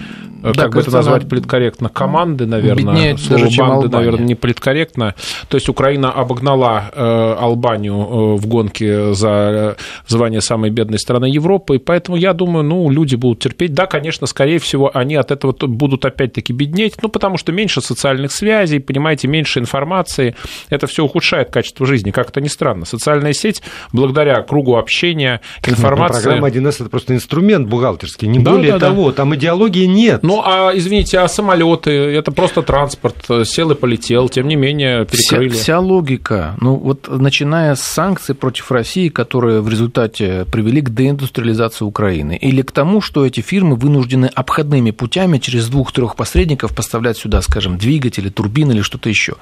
да, 0.42 0.52
как 0.52 0.74
бы 0.74 0.80
это 0.80 0.90
назвать 0.90 1.28
политкорректно, 1.28 1.88
команды, 1.88 2.46
наверное, 2.46 3.16
слово 3.16 3.44
даже, 3.44 3.60
банды, 3.60 3.88
наверное, 3.88 4.24
не 4.26 4.34
политкорректно. 4.34 5.14
То 5.48 5.56
есть 5.56 5.68
Украина 5.68 6.10
обогнала 6.12 6.90
э, 6.94 7.36
Албанию 7.38 7.94
э, 7.94 8.36
в 8.36 8.46
гонке 8.46 9.14
за 9.14 9.76
звание 10.06 10.40
самой 10.40 10.70
бедной 10.70 10.98
страны 10.98 11.26
Европы, 11.26 11.76
и 11.76 11.78
поэтому 11.78 12.16
я 12.16 12.32
думаю, 12.32 12.64
ну, 12.64 12.90
люди 12.90 13.16
будут 13.16 13.40
терпеть. 13.40 13.74
Да, 13.74 13.86
конечно, 13.86 14.26
скорее 14.26 14.58
всего, 14.58 14.90
они 14.92 15.16
от 15.16 15.30
этого 15.30 15.52
будут 15.52 16.04
опять-таки 16.04 16.49
все-таки 16.50 16.52
беднеть, 16.52 16.94
ну, 17.02 17.08
потому 17.08 17.36
что 17.36 17.52
меньше 17.52 17.80
социальных 17.80 18.32
связей, 18.32 18.78
понимаете, 18.78 19.28
меньше 19.28 19.60
информации, 19.60 20.34
это 20.68 20.86
все 20.86 21.04
ухудшает 21.04 21.50
качество 21.50 21.86
жизни, 21.86 22.10
как 22.10 22.30
это 22.30 22.40
ни 22.40 22.48
странно. 22.48 22.84
Социальная 22.84 23.32
сеть, 23.32 23.62
благодаря 23.92 24.42
кругу 24.42 24.76
общения, 24.76 25.40
информации... 25.66 26.22
Программа 26.22 26.48
1С– 26.48 26.76
это 26.80 26.90
просто 26.90 27.14
инструмент 27.14 27.68
бухгалтерский, 27.68 28.28
не 28.28 28.38
да, 28.38 28.52
более 28.52 28.72
да, 28.72 28.78
того, 28.78 29.10
да. 29.10 29.16
там 29.16 29.34
идеологии 29.34 29.86
нет. 29.86 30.22
Ну, 30.22 30.42
а, 30.44 30.72
извините, 30.74 31.18
а 31.18 31.28
самолеты 31.28 31.90
это 31.90 32.32
просто 32.32 32.62
транспорт, 32.62 33.16
сел 33.44 33.70
и 33.70 33.74
полетел, 33.74 34.28
тем 34.28 34.48
не 34.48 34.56
менее, 34.56 35.06
перекрыли. 35.06 35.50
Вся, 35.50 35.62
вся 35.62 35.80
логика, 35.80 36.56
ну, 36.60 36.74
вот 36.74 37.08
начиная 37.08 37.74
с 37.74 37.82
санкций 37.82 38.34
против 38.34 38.70
России, 38.72 39.08
которые 39.08 39.60
в 39.60 39.68
результате 39.68 40.46
привели 40.50 40.80
к 40.80 40.90
деиндустриализации 40.90 41.84
Украины, 41.84 42.36
или 42.36 42.62
к 42.62 42.72
тому, 42.72 43.00
что 43.00 43.26
эти 43.26 43.40
фирмы 43.40 43.76
вынуждены 43.76 44.26
обходными 44.34 44.90
путями 44.90 45.38
через 45.38 45.68
двух-трех 45.68 46.16
посредников 46.30 46.72
поставлять 46.72 47.18
сюда, 47.18 47.42
скажем, 47.42 47.76
двигатели, 47.76 48.28
турбины 48.28 48.70
или 48.70 48.82
что-то 48.82 49.08
еще. 49.08 49.34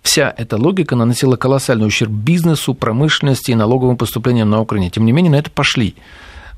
Вся 0.00 0.34
эта 0.34 0.56
логика 0.56 0.96
наносила 0.96 1.36
колоссальный 1.36 1.86
ущерб 1.86 2.10
бизнесу, 2.10 2.72
промышленности 2.72 3.50
и 3.50 3.54
налоговым 3.54 3.98
поступлениям 3.98 4.48
на 4.48 4.62
Украине. 4.62 4.88
Тем 4.88 5.04
не 5.04 5.12
менее, 5.12 5.30
на 5.30 5.36
это 5.36 5.50
пошли 5.50 5.94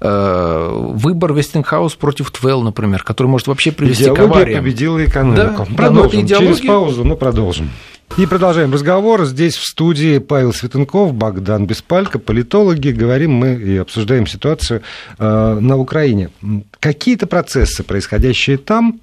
э, 0.01 0.91
выбор 0.93 1.33
Westinghouse 1.33 1.97
против 1.97 2.31
ТВЭЛ, 2.31 2.63
например, 2.63 3.03
который 3.03 3.27
может 3.27 3.49
вообще 3.49 3.73
привести 3.73 4.05
идеология 4.05 4.29
к 4.29 4.31
авариям. 4.31 4.63
победила 4.63 5.05
экономику. 5.05 5.67
Да, 5.69 5.75
продолжим. 5.77 6.21
Да, 6.21 6.27
идеология... 6.27 6.55
Через 6.55 6.67
паузу, 6.69 7.05
но 7.05 7.17
продолжим. 7.17 7.71
И 8.17 8.27
продолжаем 8.27 8.73
разговор. 8.73 9.25
Здесь 9.25 9.57
в 9.57 9.65
студии 9.65 10.19
Павел 10.19 10.53
Светенков, 10.53 11.13
Богдан 11.13 11.67
Беспалько, 11.67 12.21
политологи. 12.21 12.91
Говорим 12.91 13.33
мы 13.33 13.55
и 13.55 13.77
обсуждаем 13.77 14.29
ситуацию 14.29 14.83
э, 15.19 15.59
на 15.61 15.77
Украине. 15.77 16.31
Какие-то 16.79 17.27
процессы, 17.27 17.83
происходящие 17.83 18.59
там, 18.59 19.01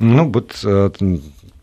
ну 0.00 0.28
вот 0.28 0.58
э, 0.64 0.90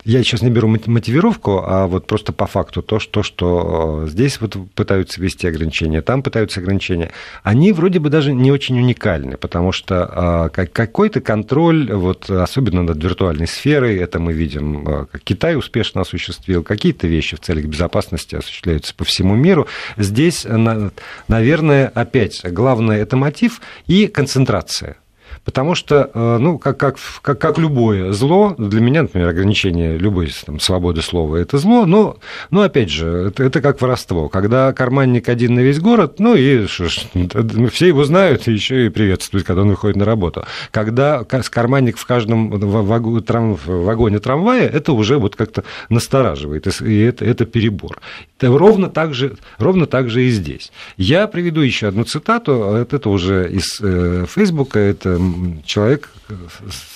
я 0.05 0.23
сейчас 0.23 0.43
не 0.43 0.51
беру 0.51 0.67
мотивировку, 0.67 1.63
а 1.65 1.87
вот 1.87 2.05
просто 2.05 2.31
по 2.31 2.45
факту 2.45 2.83
то, 2.83 2.99
что, 2.99 3.23
что 3.23 4.03
э, 4.05 4.09
здесь 4.09 4.39
вот 4.39 4.55
пытаются 4.75 5.19
ввести 5.19 5.47
ограничения, 5.47 6.01
там 6.01 6.21
пытаются 6.21 6.59
ограничения, 6.59 7.11
они 7.43 7.73
вроде 7.73 7.99
бы 7.99 8.09
даже 8.09 8.31
не 8.31 8.51
очень 8.51 8.77
уникальны, 8.79 9.35
потому 9.35 9.71
что 9.71 10.51
э, 10.55 10.65
какой-то 10.67 11.21
контроль, 11.21 11.91
вот, 11.91 12.29
особенно 12.29 12.83
над 12.83 13.03
виртуальной 13.03 13.47
сферой, 13.47 13.97
это 13.97 14.19
мы 14.19 14.33
видим, 14.33 14.87
э, 14.87 15.05
как 15.11 15.21
Китай 15.23 15.55
успешно 15.55 16.01
осуществил, 16.01 16.61
какие-то 16.61 17.07
вещи 17.07 17.35
в 17.35 17.39
целях 17.39 17.65
безопасности 17.65 18.35
осуществляются 18.35 18.93
по 18.93 19.05
всему 19.05 19.35
миру. 19.35 19.67
Здесь, 19.97 20.45
наверное, 21.27 21.87
опять 21.87 22.41
главное 22.43 23.01
это 23.01 23.17
мотив 23.17 23.59
и 23.87 24.05
концентрация 24.05 24.97
Потому 25.45 25.75
что, 25.75 26.10
э, 26.12 26.38
ну, 26.39 26.58
как, 26.58 26.77
как, 26.77 26.97
как, 27.21 27.39
как 27.39 27.58
любое 27.60 28.12
зло, 28.12 28.55
для 28.58 28.81
меня, 28.81 29.03
например, 29.03 29.29
ограничение 29.29 29.97
любой 29.97 30.31
там, 30.45 30.60
свободы 30.60 31.03
слова– 31.03 31.36
это 31.38 31.60
зло, 31.60 31.86
но, 31.86 32.17
но 32.49 32.63
опять 32.63 32.89
же, 32.89 33.27
это, 33.27 33.43
это 33.43 33.62
как 33.62 33.79
воровство. 33.79 34.27
Когда 34.27 34.73
карманник 34.73 35.29
один 35.29 35.53
на 35.53 35.60
весь 35.60 35.79
город, 35.79 36.15
ну, 36.19 36.36
и 36.36 36.65
все 36.65 37.88
его 37.88 38.03
знают, 38.03 38.47
и 38.47 38.53
еще 38.53 38.88
и 38.88 38.89
приветствуют, 38.89 39.45
когда 39.45 39.62
он 39.62 39.69
выходит 39.69 39.97
на 39.97 40.05
работу. 40.05 40.45
Когда 40.71 41.23
карманник 41.23 41.97
в 41.97 42.05
каждом 42.08 42.49
вагоне 42.49 44.19
трамвая, 44.19 44.67
это 44.67 44.93
уже 44.93 45.17
вот 45.19 45.36
как-то 45.36 45.63
настораживает, 45.89 46.67
и 46.81 46.99
это, 47.01 47.23
это 47.23 47.45
перебор. 47.45 48.01
Это 48.39 48.47
ровно, 48.58 48.89
так 48.89 49.13
же, 49.13 49.38
ровно 49.60 49.86
так 49.86 50.10
же 50.10 50.23
и 50.23 50.29
здесь. 50.29 50.71
Я 50.97 51.27
приведу 51.27 51.62
еще 51.62 51.88
одну 51.88 52.03
цитату, 52.03 52.53
это 52.91 53.10
уже 53.10 53.49
из 53.51 53.79
э, 53.81 54.25
Фейсбука, 54.27 54.79
это 54.79 55.19
человек, 55.65 56.10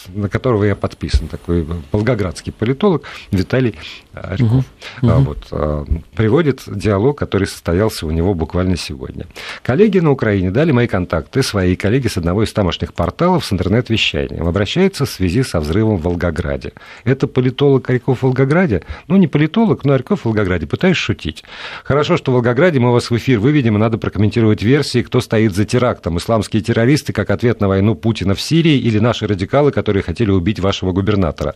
на 0.09 0.29
которого 0.29 0.63
я 0.63 0.75
подписан, 0.75 1.27
такой 1.27 1.65
волгоградский 1.91 2.51
политолог 2.51 3.03
Виталий 3.31 3.75
Арьков. 4.13 4.65
Угу. 5.01 5.11
Вот, 5.11 5.47
а, 5.51 5.85
приводит 6.15 6.63
диалог, 6.67 7.17
который 7.17 7.47
состоялся 7.47 8.05
у 8.05 8.11
него 8.11 8.33
буквально 8.33 8.75
сегодня. 8.75 9.27
Коллеги 9.63 9.99
на 9.99 10.11
Украине 10.11 10.51
дали 10.51 10.71
мои 10.71 10.87
контакты, 10.87 11.43
свои 11.43 11.75
коллеги 11.75 12.07
с 12.07 12.17
одного 12.17 12.43
из 12.43 12.53
тамошних 12.53 12.93
порталов 12.93 13.45
с 13.45 13.53
интернет-вещанием. 13.53 14.47
Обращаются 14.47 15.05
в 15.05 15.09
связи 15.09 15.43
со 15.43 15.59
взрывом 15.59 15.97
в 15.97 16.03
Волгограде. 16.03 16.73
Это 17.03 17.27
политолог 17.27 17.89
Арьков 17.89 18.19
в 18.19 18.23
Волгограде? 18.23 18.83
Ну, 19.07 19.17
не 19.17 19.27
политолог, 19.27 19.85
но 19.85 19.93
Арьков 19.93 20.21
в 20.21 20.25
Волгограде. 20.25 20.67
Пытаюсь 20.67 20.97
шутить. 20.97 21.43
Хорошо, 21.83 22.17
что 22.17 22.31
в 22.31 22.35
Волгограде 22.35 22.79
мы 22.79 22.91
вас 22.91 23.09
в 23.09 23.17
эфир 23.17 23.39
выведем, 23.39 23.75
и 23.75 23.79
надо 23.79 23.97
прокомментировать 23.97 24.63
версии, 24.63 25.01
кто 25.01 25.21
стоит 25.21 25.53
за 25.55 25.65
терактом. 25.65 26.17
Исламские 26.17 26.61
террористы 26.61 27.13
как 27.13 27.29
ответ 27.29 27.61
на 27.61 27.67
войну 27.67 27.95
Путина 27.95 28.28
в 28.35 28.41
Сирии 28.41 28.77
или 28.77 28.99
наши 28.99 29.27
радикалы, 29.27 29.71
которые 29.71 30.03
хотели 30.03 30.31
убить 30.31 30.59
вашего 30.59 30.91
губернатора. 30.91 31.53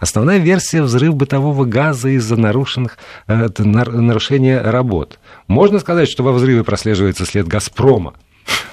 Основная 0.00 0.38
версия– 0.38 0.82
взрыв 0.84 1.14
бытового 1.14 1.64
газа 1.64 2.08
из-за 2.10 2.36
нарушенных, 2.36 2.98
э, 3.26 3.48
нарушения 3.58 4.60
работ. 4.60 5.18
Можно 5.46 5.78
сказать, 5.78 6.08
что 6.08 6.22
во 6.22 6.32
взрыве 6.32 6.64
прослеживается 6.64 7.26
след 7.26 7.46
«Газпрома», 7.46 8.14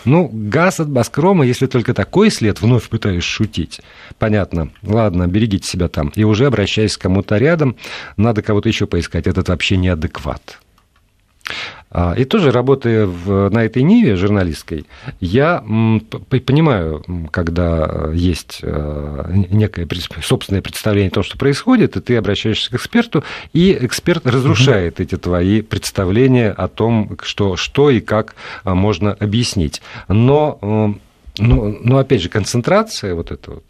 ну, 0.03 0.29
газ 0.33 0.79
от 0.79 0.89
Баскрома, 0.89 1.45
если 1.45 1.67
только 1.67 1.93
такой 1.93 2.31
след, 2.31 2.61
вновь 2.61 2.89
пытаюсь 2.89 3.23
шутить. 3.23 3.81
Понятно. 4.17 4.69
Ладно, 4.81 5.27
берегите 5.27 5.67
себя 5.67 5.87
там. 5.87 6.11
И 6.15 6.23
уже 6.23 6.47
обращаясь 6.47 6.97
к 6.97 7.01
кому-то 7.01 7.37
рядом, 7.37 7.75
надо 8.17 8.41
кого-то 8.41 8.67
еще 8.67 8.87
поискать. 8.87 9.27
Этот 9.27 9.49
вообще 9.49 9.77
неадекват. 9.77 10.59
А, 11.93 12.13
и 12.13 12.23
тоже 12.23 12.51
работая 12.51 13.05
в, 13.05 13.49
на 13.49 13.65
этой 13.65 13.83
ниве 13.83 14.15
журналистской, 14.15 14.85
я 15.19 15.61
понимаю, 16.29 17.03
когда 17.31 18.09
есть 18.13 18.59
э, 18.61 19.31
некое 19.49 19.87
собственное 20.21 20.61
представление 20.61 21.09
о 21.09 21.15
том, 21.15 21.23
что 21.23 21.37
происходит, 21.37 21.97
и 21.97 22.01
ты 22.01 22.15
обращаешься 22.15 22.71
к 22.71 22.75
эксперту, 22.75 23.25
и 23.51 23.77
эксперт 23.81 24.25
разрушает 24.25 25.01
эти 25.01 25.17
твои 25.17 25.61
представления 25.61 26.51
о 26.51 26.69
том, 26.69 27.17
что, 27.23 27.57
что 27.57 27.89
и 27.89 27.99
как 27.99 28.35
а, 28.63 28.73
можно 28.73 29.11
объяснить. 29.11 29.81
Но, 30.07 30.59
э, 30.61 31.41
но, 31.43 31.75
но 31.81 31.97
опять 31.97 32.21
же, 32.21 32.29
концентрация 32.29 33.15
вот 33.15 33.31
эта 33.31 33.51
вот, 33.51 33.63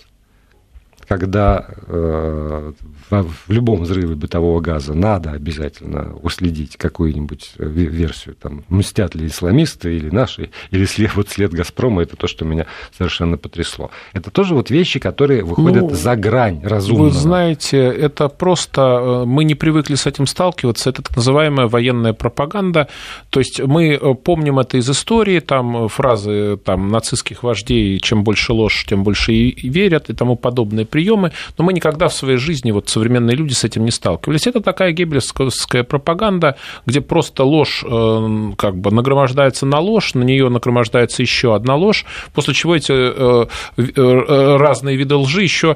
когда 1.12 1.66
э, 1.88 2.72
в 3.10 3.52
любом 3.52 3.82
взрыве 3.82 4.16
бытового 4.16 4.62
газа 4.62 4.94
надо 4.94 5.32
обязательно 5.32 6.16
уследить 6.22 6.78
какую-нибудь 6.78 7.52
э, 7.58 7.66
версию, 7.66 8.36
там, 8.42 8.64
мстят 8.70 9.14
ли 9.14 9.28
исламисты 9.28 9.98
или 9.98 10.10
наши, 10.10 10.52
или 10.70 10.86
след, 10.86 11.14
вот 11.16 11.28
след 11.28 11.52
«Газпрома», 11.52 12.04
это 12.04 12.16
то, 12.16 12.28
что 12.28 12.46
меня 12.46 12.66
совершенно 12.98 13.38
потрясло. 13.38 13.92
Это 14.14 14.32
тоже 14.32 14.56
вот 14.56 14.70
вещи, 14.70 15.00
которые 15.00 15.44
выходят 15.44 15.82
ну, 15.82 15.90
за 15.90 16.16
грань 16.16 16.62
разумного. 16.64 17.10
Вы 17.10 17.12
знаете, 17.12 17.78
это 17.78 18.30
просто... 18.30 18.82
Э, 18.82 19.26
мы 19.26 19.44
не 19.44 19.56
привыкли 19.56 19.96
с 19.96 20.06
этим 20.06 20.28
сталкиваться, 20.28 20.92
это 20.92 21.02
так 21.02 21.18
называемая 21.18 21.68
военная 21.68 22.14
пропаганда, 22.14 22.88
то 23.30 23.42
есть 23.42 23.60
мы 23.60 24.00
э, 24.02 24.14
помним 24.14 24.60
это 24.60 24.78
из 24.78 24.90
истории, 24.90 25.42
там 25.42 25.90
фразы 25.90 26.56
там, 26.64 26.88
нацистских 26.88 27.44
вождей 27.44 28.00
«чем 28.00 28.24
больше 28.24 28.54
ложь, 28.54 28.86
тем 28.88 29.04
больше 29.04 29.34
и 29.34 29.68
верят» 29.68 30.10
и 30.10 30.14
тому 30.14 30.38
подобные 30.38 30.86
приемы, 31.02 31.32
но 31.58 31.64
мы 31.64 31.74
никогда 31.74 32.08
в 32.08 32.14
своей 32.14 32.38
жизни 32.38 32.72
вот 32.72 32.90
современные 32.90 33.36
люди 33.36 33.54
с 33.54 33.64
этим 33.64 33.86
не 33.86 33.92
сталкивались. 33.92 34.46
Это 34.46 34.62
такая 34.62 34.92
геббельская 34.92 35.84
пропаганда, 35.84 36.56
где 36.86 37.02
просто 37.02 37.44
ложь 37.44 37.84
э, 37.84 38.52
как 38.58 38.78
бы 38.78 38.92
нагромождается 38.92 39.66
на 39.66 39.80
ложь, 39.80 40.14
на 40.14 40.24
нее 40.24 40.50
нагромождается 40.50 41.24
еще 41.24 41.56
одна 41.56 41.76
ложь, 41.76 42.06
после 42.34 42.54
чего 42.54 42.76
эти 42.76 42.92
э, 42.92 43.46
э, 43.78 44.58
разные 44.58 44.96
виды 44.96 45.16
лжи 45.16 45.44
еще 45.44 45.76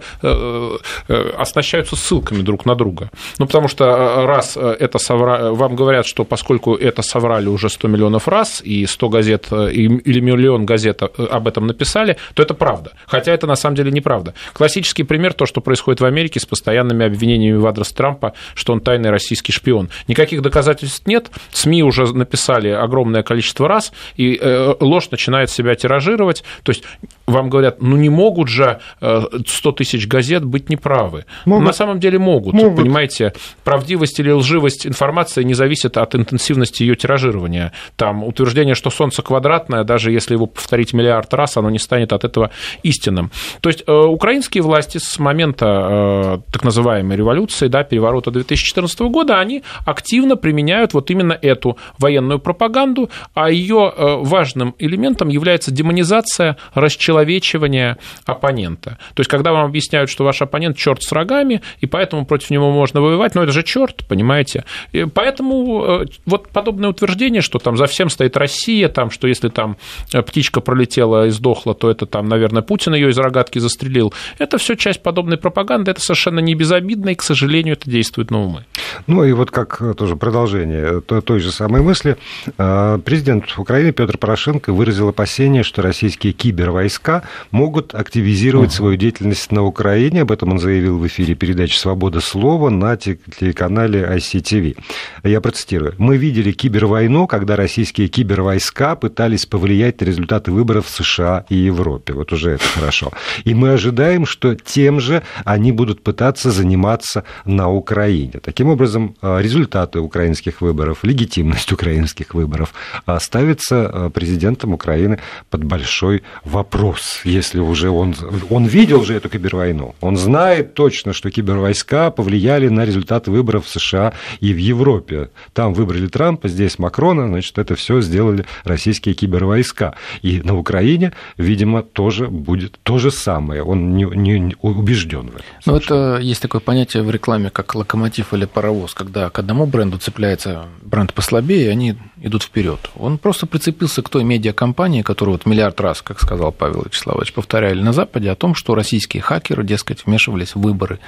оснащаются 1.37 1.95
ссылками 1.95 2.41
друг 2.41 2.65
на 2.65 2.75
друга. 2.75 3.09
Ну, 3.39 3.45
потому 3.45 3.67
что 3.67 4.25
раз 4.25 4.57
это 4.57 4.99
совра... 4.99 5.51
вам 5.51 5.75
говорят, 5.75 6.05
что 6.05 6.23
поскольку 6.23 6.75
это 6.75 7.01
соврали 7.01 7.47
уже 7.47 7.69
100 7.69 7.87
миллионов 7.87 8.27
раз, 8.27 8.61
и 8.61 8.85
100 8.85 9.09
газет 9.09 9.47
или 9.51 10.19
миллион 10.19 10.65
газет 10.65 11.01
об 11.01 11.47
этом 11.47 11.67
написали, 11.67 12.17
то 12.33 12.43
это 12.43 12.53
правда. 12.53 12.91
Хотя 13.07 13.31
это 13.31 13.47
на 13.47 13.55
самом 13.55 13.75
деле 13.75 13.91
неправда. 13.91 14.33
Классический 14.53 15.03
пример 15.15 15.33
то, 15.33 15.45
что 15.45 15.61
происходит 15.61 16.01
в 16.01 16.05
Америке 16.05 16.41
с 16.41 16.45
постоянными 16.45 17.05
обвинениями 17.05 17.55
в 17.55 17.65
адрес 17.65 17.93
Трампа, 17.93 18.33
что 18.53 18.73
он 18.73 18.81
тайный 18.81 19.11
российский 19.11 19.53
шпион. 19.53 19.89
Никаких 20.09 20.41
доказательств 20.41 21.07
нет, 21.07 21.31
СМИ 21.53 21.83
уже 21.83 22.13
написали 22.13 22.67
огромное 22.67 23.23
количество 23.23 23.69
раз, 23.69 23.93
и 24.17 24.37
э, 24.41 24.73
ложь 24.81 25.09
начинает 25.11 25.49
себя 25.49 25.75
тиражировать. 25.75 26.43
То 26.63 26.71
есть 26.73 26.83
вам 27.27 27.49
говорят, 27.49 27.81
ну 27.81 27.95
не 27.95 28.09
могут 28.09 28.49
же 28.49 28.81
100 28.99 29.29
э, 29.41 29.73
тысяч 29.73 30.05
газет 30.05 30.43
быть 30.43 30.69
неправы. 30.69 31.23
Могут. 31.45 31.65
На 31.65 31.71
самом 31.71 32.01
деле 32.01 32.19
могут. 32.19 32.53
могут. 32.53 32.75
Понимаете, 32.75 33.33
правдивость 33.63 34.19
или 34.19 34.31
лживость 34.31 34.85
информации 34.85 35.43
не 35.43 35.53
зависит 35.53 35.95
от 35.95 36.13
интенсивности 36.13 36.83
ее 36.83 36.97
тиражирования. 36.97 37.71
Там 37.95 38.25
утверждение, 38.25 38.75
что 38.75 38.89
Солнце 38.89 39.21
квадратное, 39.21 39.85
даже 39.85 40.11
если 40.11 40.33
его 40.33 40.45
повторить 40.45 40.91
миллиард 40.93 41.33
раз, 41.33 41.55
оно 41.55 41.69
не 41.69 41.79
станет 41.79 42.11
от 42.11 42.25
этого 42.25 42.51
истинным. 42.83 43.31
То 43.61 43.69
есть 43.69 43.83
э, 43.87 43.93
украинские 43.93 44.61
власти 44.61 44.94
с 44.99 45.19
момента 45.19 46.41
так 46.51 46.63
называемой 46.63 46.85
называемой 46.85 47.17
революции, 47.17 47.67
да, 47.67 47.83
переворота 47.83 48.31
2014 48.31 48.99
года, 49.01 49.39
они 49.39 49.63
активно 49.85 50.35
применяют 50.35 50.93
вот 50.93 51.11
именно 51.11 51.33
эту 51.33 51.77
военную 51.97 52.39
пропаганду, 52.39 53.09
а 53.33 53.49
ее 53.49 53.91
э, 53.95 54.15
важным 54.21 54.75
элементом 54.79 55.29
является 55.29 55.71
демонизация, 55.71 56.57
расчеловечивание 56.73 57.97
оппонента. 58.25 58.97
То 59.13 59.21
есть, 59.21 59.29
когда 59.29 59.51
вам 59.51 59.65
объясняют, 59.65 60.09
что 60.09 60.23
ваш 60.23 60.41
оппонент 60.41 60.77
черт 60.77 61.03
с 61.03 61.11
рогами, 61.11 61.61
и 61.79 61.85
поэтому 61.87 62.25
против 62.25 62.49
него 62.49 62.71
можно 62.71 63.01
воевать, 63.01 63.35
но 63.35 63.43
это 63.43 63.51
же 63.51 63.63
черт, 63.63 64.05
понимаете? 64.07 64.63
И 64.91 65.05
поэтому 65.05 65.83
э, 65.83 66.05
вот 66.25 66.49
подобное 66.49 66.89
утверждение, 66.89 67.41
что 67.41 67.59
там 67.59 67.77
за 67.77 67.85
всем 67.85 68.09
стоит 68.09 68.37
Россия, 68.37 68.89
там, 68.89 69.11
что 69.11 69.27
если 69.27 69.49
там 69.49 69.77
э, 70.13 70.21
птичка 70.21 70.61
пролетела 70.61 71.27
и 71.27 71.29
сдохла, 71.29 71.73
то 71.73 71.89
это 71.89 72.05
там, 72.05 72.27
наверное, 72.27 72.61
Путин 72.61 72.93
ее 72.93 73.09
из 73.09 73.17
рогатки 73.17 73.59
застрелил. 73.59 74.13
Это 74.39 74.57
все 74.57 74.75
часть 74.85 75.03
подобной 75.03 75.37
пропаганды, 75.37 75.91
это 75.91 75.99
совершенно 75.99 76.39
не 76.39 76.55
безобидно 76.55 76.85
обидно, 76.85 77.09
и, 77.09 77.15
к 77.15 77.23
сожалению, 77.23 77.73
это 77.73 77.89
действует 77.89 78.31
на 78.31 78.43
умы. 78.43 78.65
Ну 79.07 79.23
и 79.23 79.33
вот 79.33 79.51
как 79.51 79.81
тоже 79.97 80.15
продолжение 80.15 81.01
той 81.01 81.39
же 81.39 81.51
самой 81.51 81.81
мысли, 81.81 82.17
э, 82.57 82.99
президент 83.03 83.45
Украины 83.57 83.91
Петр 83.91 84.17
Порошенко 84.17 84.71
выразил 84.71 85.09
опасение, 85.09 85.63
что 85.63 85.81
российские 85.81 86.33
кибервойска 86.33 87.23
могут 87.51 87.95
активизировать 87.95 88.69
угу. 88.69 88.75
свою 88.75 88.97
деятельность 88.97 89.51
на 89.51 89.63
Украине. 89.63 90.21
Об 90.21 90.31
этом 90.31 90.51
он 90.51 90.59
заявил 90.59 90.97
в 90.97 91.07
эфире 91.07 91.35
передачи 91.35 91.77
«Свобода 91.77 92.21
слова» 92.21 92.69
на 92.69 92.95
телеканале 92.97 94.01
ICTV. 94.01 94.77
Я 95.23 95.41
процитирую. 95.41 95.95
«Мы 95.97 96.17
видели 96.17 96.51
кибервойну, 96.51 97.27
когда 97.27 97.55
российские 97.55 98.07
кибервойска 98.07 98.95
пытались 98.95 99.45
повлиять 99.45 100.01
на 100.01 100.05
результаты 100.05 100.51
выборов 100.51 100.85
в 100.87 100.89
США 100.89 101.45
и 101.49 101.55
Европе. 101.55 102.13
Вот 102.13 102.31
уже 102.31 102.51
это 102.51 102.65
хорошо. 102.65 103.11
И 103.43 103.53
мы 103.53 103.71
ожидаем, 103.71 104.25
что 104.25 104.55
тем 104.75 104.99
же 104.99 105.23
они 105.45 105.71
будут 105.71 106.03
пытаться 106.03 106.51
заниматься 106.51 107.23
на 107.45 107.71
Украине. 107.71 108.33
Таким 108.41 108.67
образом, 108.69 109.15
э, 109.21 109.41
результаты 109.41 109.99
украинских 109.99 110.59
выборов, 110.59 110.97
легитимность 111.03 111.71
украинских 111.71 112.33
выборов 112.33 112.73
э, 113.07 113.17
ставится 113.21 113.75
э, 113.75 114.09
президентом 114.09 114.73
Украины 114.73 115.19
под 115.49 115.63
большой 115.63 116.23
вопрос. 116.43 117.21
Если 117.23 117.61
уже 117.61 117.89
он, 117.89 118.15
он 118.49 118.65
видел 118.65 119.05
же 119.05 119.13
эту 119.13 119.29
кибервойну, 119.29 119.95
он 120.01 120.17
знает 120.17 120.73
точно, 120.73 121.13
что 121.13 121.31
кибервойска 121.31 122.11
повлияли 122.11 122.67
на 122.67 122.83
результаты 122.85 123.31
выборов 123.31 123.65
в 123.65 123.69
США 123.69 124.11
и 124.41 124.53
в 124.53 124.57
Европе. 124.57 125.29
Там 125.53 125.73
выбрали 125.73 126.07
Трампа, 126.07 126.49
здесь 126.49 126.79
Макрона, 126.79 127.27
значит, 127.27 127.57
это 127.57 127.75
все 127.75 128.01
сделали 128.01 128.45
российские 128.65 129.15
кибервойска. 129.15 129.95
И 130.21 130.41
на 130.41 130.57
Украине, 130.57 131.13
видимо, 131.37 131.81
тоже 131.81 132.27
будет 132.27 132.77
то 132.83 132.97
же 132.97 133.09
самое. 133.09 133.63
Он 133.63 133.95
не, 133.95 134.03
не 134.03 134.55
убежден 134.71 135.27
в 135.27 135.35
этом. 135.35 135.45
Ну, 135.65 135.75
это 135.75 136.17
есть 136.21 136.41
такое 136.41 136.61
понятие 136.61 137.03
в 137.03 137.11
рекламе, 137.11 137.49
как 137.49 137.75
локомотив 137.75 138.33
или 138.33 138.45
паровоз 138.45 138.93
когда 138.93 139.29
к 139.29 139.39
одному 139.39 139.65
бренду 139.65 139.97
цепляется 139.97 140.65
бренд 140.81 141.13
послабее, 141.13 141.65
и 141.65 141.69
они 141.69 141.95
идут 142.21 142.43
вперед. 142.43 142.79
Он 142.95 143.17
просто 143.17 143.45
прицепился 143.45 144.01
к 144.01 144.09
той 144.09 144.23
медиакомпании, 144.23 145.01
которую 145.01 145.35
вот 145.35 145.45
миллиард 145.45 145.79
раз, 145.81 146.01
как 146.01 146.21
сказал 146.21 146.51
Павел 146.51 146.83
Вячеславович, 146.83 147.33
повторяли 147.33 147.81
на 147.81 147.93
Западе 147.93 148.31
о 148.31 148.35
том, 148.35 148.55
что 148.55 148.75
российские 148.75 149.21
хакеры, 149.21 149.63
дескать, 149.63 150.05
вмешивались 150.05 150.55
в 150.55 150.61
выборы 150.61 150.99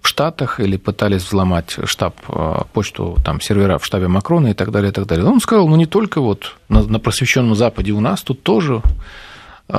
в 0.00 0.08
Штатах 0.08 0.60
или 0.60 0.76
пытались 0.76 1.22
взломать 1.22 1.76
штаб, 1.84 2.16
э, 2.28 2.62
почту, 2.72 3.16
там, 3.24 3.40
сервера 3.40 3.78
в 3.78 3.86
штабе 3.86 4.08
Макрона 4.08 4.48
и 4.48 4.54
так 4.54 4.70
далее, 4.70 4.90
и 4.90 4.92
так 4.92 5.06
далее. 5.06 5.24
Он 5.24 5.40
сказал, 5.40 5.66
ну 5.66 5.76
не 5.76 5.86
только 5.86 6.20
вот 6.20 6.56
на, 6.68 6.82
на 6.82 6.98
просвещенном 6.98 7.54
Западе 7.54 7.92
у 7.92 8.00
нас, 8.00 8.22
тут 8.22 8.42
тоже 8.42 8.82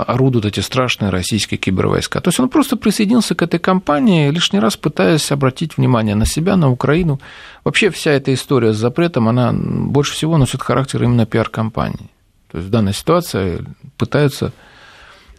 орудуют 0.03 0.45
эти 0.45 0.59
страшные 0.59 1.09
российские 1.09 1.57
кибервойска. 1.57 2.21
То 2.21 2.29
есть 2.29 2.39
он 2.39 2.49
просто 2.49 2.77
присоединился 2.77 3.35
к 3.35 3.41
этой 3.41 3.59
кампании, 3.59 4.29
лишний 4.29 4.59
раз 4.59 4.77
пытаясь 4.77 5.31
обратить 5.31 5.77
внимание 5.77 6.15
на 6.15 6.25
себя, 6.25 6.55
на 6.55 6.69
Украину. 6.69 7.19
Вообще 7.63 7.89
вся 7.89 8.11
эта 8.11 8.33
история 8.33 8.73
с 8.73 8.77
запретом, 8.77 9.27
она 9.27 9.53
больше 9.53 10.13
всего 10.13 10.37
носит 10.37 10.61
характер 10.61 11.03
именно 11.03 11.25
пиар-компании. 11.25 12.09
То 12.51 12.57
есть 12.57 12.69
в 12.69 12.71
данной 12.71 12.93
ситуации 12.93 13.65
пытаются 13.97 14.53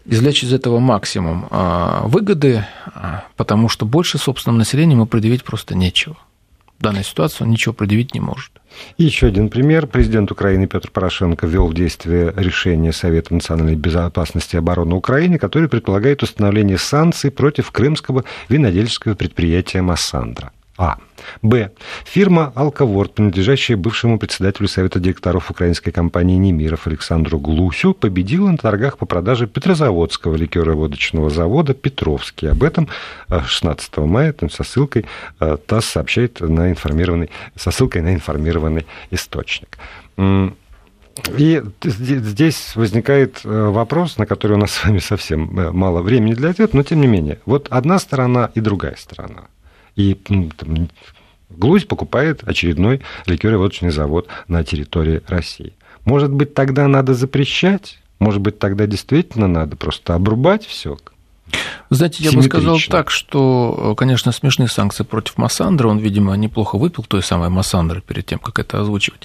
извлечь 0.05 0.43
из 0.43 0.53
этого 0.53 0.79
максимум 0.79 1.47
а, 1.49 2.03
выгоды, 2.07 2.65
а, 2.93 3.25
потому 3.35 3.69
что 3.69 3.85
больше 3.85 4.17
собственному 4.17 4.59
населению 4.59 4.99
мы 4.99 5.05
предъявить 5.05 5.43
просто 5.43 5.75
нечего 5.75 6.17
данной 6.79 7.03
ситуации 7.03 7.43
он 7.43 7.51
ничего 7.51 7.73
предъявить 7.73 8.13
не 8.13 8.19
может. 8.19 8.51
Еще 8.97 9.27
один 9.27 9.49
пример. 9.49 9.87
Президент 9.87 10.31
Украины 10.31 10.67
Петр 10.67 10.91
Порошенко 10.91 11.47
ввел 11.47 11.67
в 11.67 11.73
действие 11.73 12.33
решение 12.35 12.91
Совета 12.91 13.33
национальной 13.33 13.75
безопасности 13.75 14.55
и 14.55 14.59
обороны 14.59 14.95
Украины, 14.95 15.37
которое 15.37 15.67
предполагает 15.67 16.23
установление 16.23 16.77
санкций 16.77 17.31
против 17.31 17.71
крымского 17.71 18.23
винодельческого 18.49 19.15
предприятия 19.15 19.81
«Массандра». 19.81 20.51
А. 20.77 20.97
Б. 21.41 21.71
Фирма 22.05 22.53
«Алковорд», 22.55 23.15
принадлежащая 23.15 23.77
бывшему 23.77 24.19
председателю 24.19 24.67
Совета 24.67 24.99
директоров 24.99 25.49
украинской 25.49 25.89
компании 25.89 26.37
«Немиров» 26.37 26.85
Александру 26.85 27.39
Глусю, 27.39 27.95
победила 27.95 28.49
на 28.49 28.57
торгах 28.57 28.99
по 28.99 29.07
продаже 29.07 29.47
Петрозаводского 29.47 30.35
ликероводочного 30.35 31.31
завода 31.31 31.73
«Петровский». 31.73 32.47
Об 32.47 32.63
этом 32.63 32.87
16 33.29 33.91
э, 33.97 34.01
мая 34.01 34.33
там, 34.33 34.51
со 34.51 34.63
ссылкой 34.63 35.05
э, 35.39 35.57
ТАСС 35.65 35.85
сообщает 35.85 36.39
на 36.41 36.69
информированный, 36.69 37.31
со 37.55 37.71
ссылкой 37.71 38.03
на 38.03 38.13
информированный 38.13 38.85
источник. 39.09 39.79
И 41.35 41.63
здесь 41.83 42.75
возникает 42.75 43.41
э, 43.43 43.49
вопрос, 43.49 44.19
на 44.19 44.27
который 44.27 44.53
у 44.53 44.59
нас 44.59 44.71
с 44.71 44.85
вами 44.85 44.99
совсем 44.99 45.49
мало 45.75 46.03
времени 46.03 46.35
для 46.35 46.51
ответа, 46.51 46.77
но 46.77 46.83
тем 46.83 47.01
не 47.01 47.07
менее. 47.07 47.39
Вот 47.47 47.67
одна 47.71 47.97
сторона 47.97 48.51
и 48.53 48.59
другая 48.59 48.95
сторона– 48.95 49.45
и 49.97 50.13
там, 50.13 50.89
Глузь 51.49 51.85
покупает 51.85 52.47
очередной 52.47 53.01
ликероводочный 53.25 53.89
завод 53.89 54.27
на 54.47 54.63
территории 54.63 55.21
России. 55.27 55.73
Может 56.05 56.31
быть, 56.31 56.53
тогда 56.53 56.87
надо 56.87 57.13
запрещать? 57.13 57.99
Может 58.19 58.41
быть, 58.41 58.59
тогда 58.59 58.85
действительно 58.85 59.47
надо 59.47 59.75
просто 59.75 60.13
обрубать 60.13 60.65
все? 60.65 60.97
Знаете, 61.89 62.23
я 62.23 62.31
бы 62.31 62.43
сказал 62.43 62.77
так, 62.89 63.09
что, 63.09 63.95
конечно, 63.97 64.31
смешные 64.31 64.67
санкции 64.67 65.03
против 65.03 65.37
Массандра, 65.37 65.87
он, 65.87 65.99
видимо, 65.99 66.33
неплохо 66.35 66.77
выпил 66.77 67.03
той 67.03 67.23
самой 67.23 67.49
Массандры 67.49 68.01
перед 68.01 68.25
тем, 68.25 68.39
как 68.39 68.59
это 68.59 68.81
озвучивать. 68.81 69.21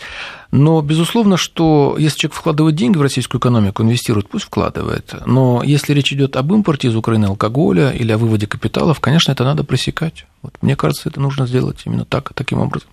Но, 0.52 0.80
безусловно, 0.80 1.36
что 1.36 1.96
если 1.98 2.18
человек 2.18 2.36
вкладывает 2.36 2.76
деньги 2.76 2.98
в 2.98 3.02
российскую 3.02 3.40
экономику, 3.40 3.82
инвестирует, 3.82 4.28
пусть 4.28 4.44
вкладывает. 4.44 5.14
Но 5.26 5.62
если 5.64 5.92
речь 5.92 6.12
идет 6.12 6.36
об 6.36 6.52
импорте 6.52 6.88
из 6.88 6.94
Украины 6.94 7.26
алкоголя 7.26 7.90
или 7.90 8.12
о 8.12 8.18
выводе 8.18 8.46
капиталов, 8.46 9.00
конечно, 9.00 9.32
это 9.32 9.44
надо 9.44 9.64
пресекать. 9.64 10.26
Вот, 10.42 10.54
мне 10.60 10.76
кажется, 10.76 11.08
это 11.08 11.20
нужно 11.20 11.46
сделать 11.46 11.82
именно 11.84 12.04
так, 12.04 12.32
таким 12.34 12.60
образом. 12.60 12.88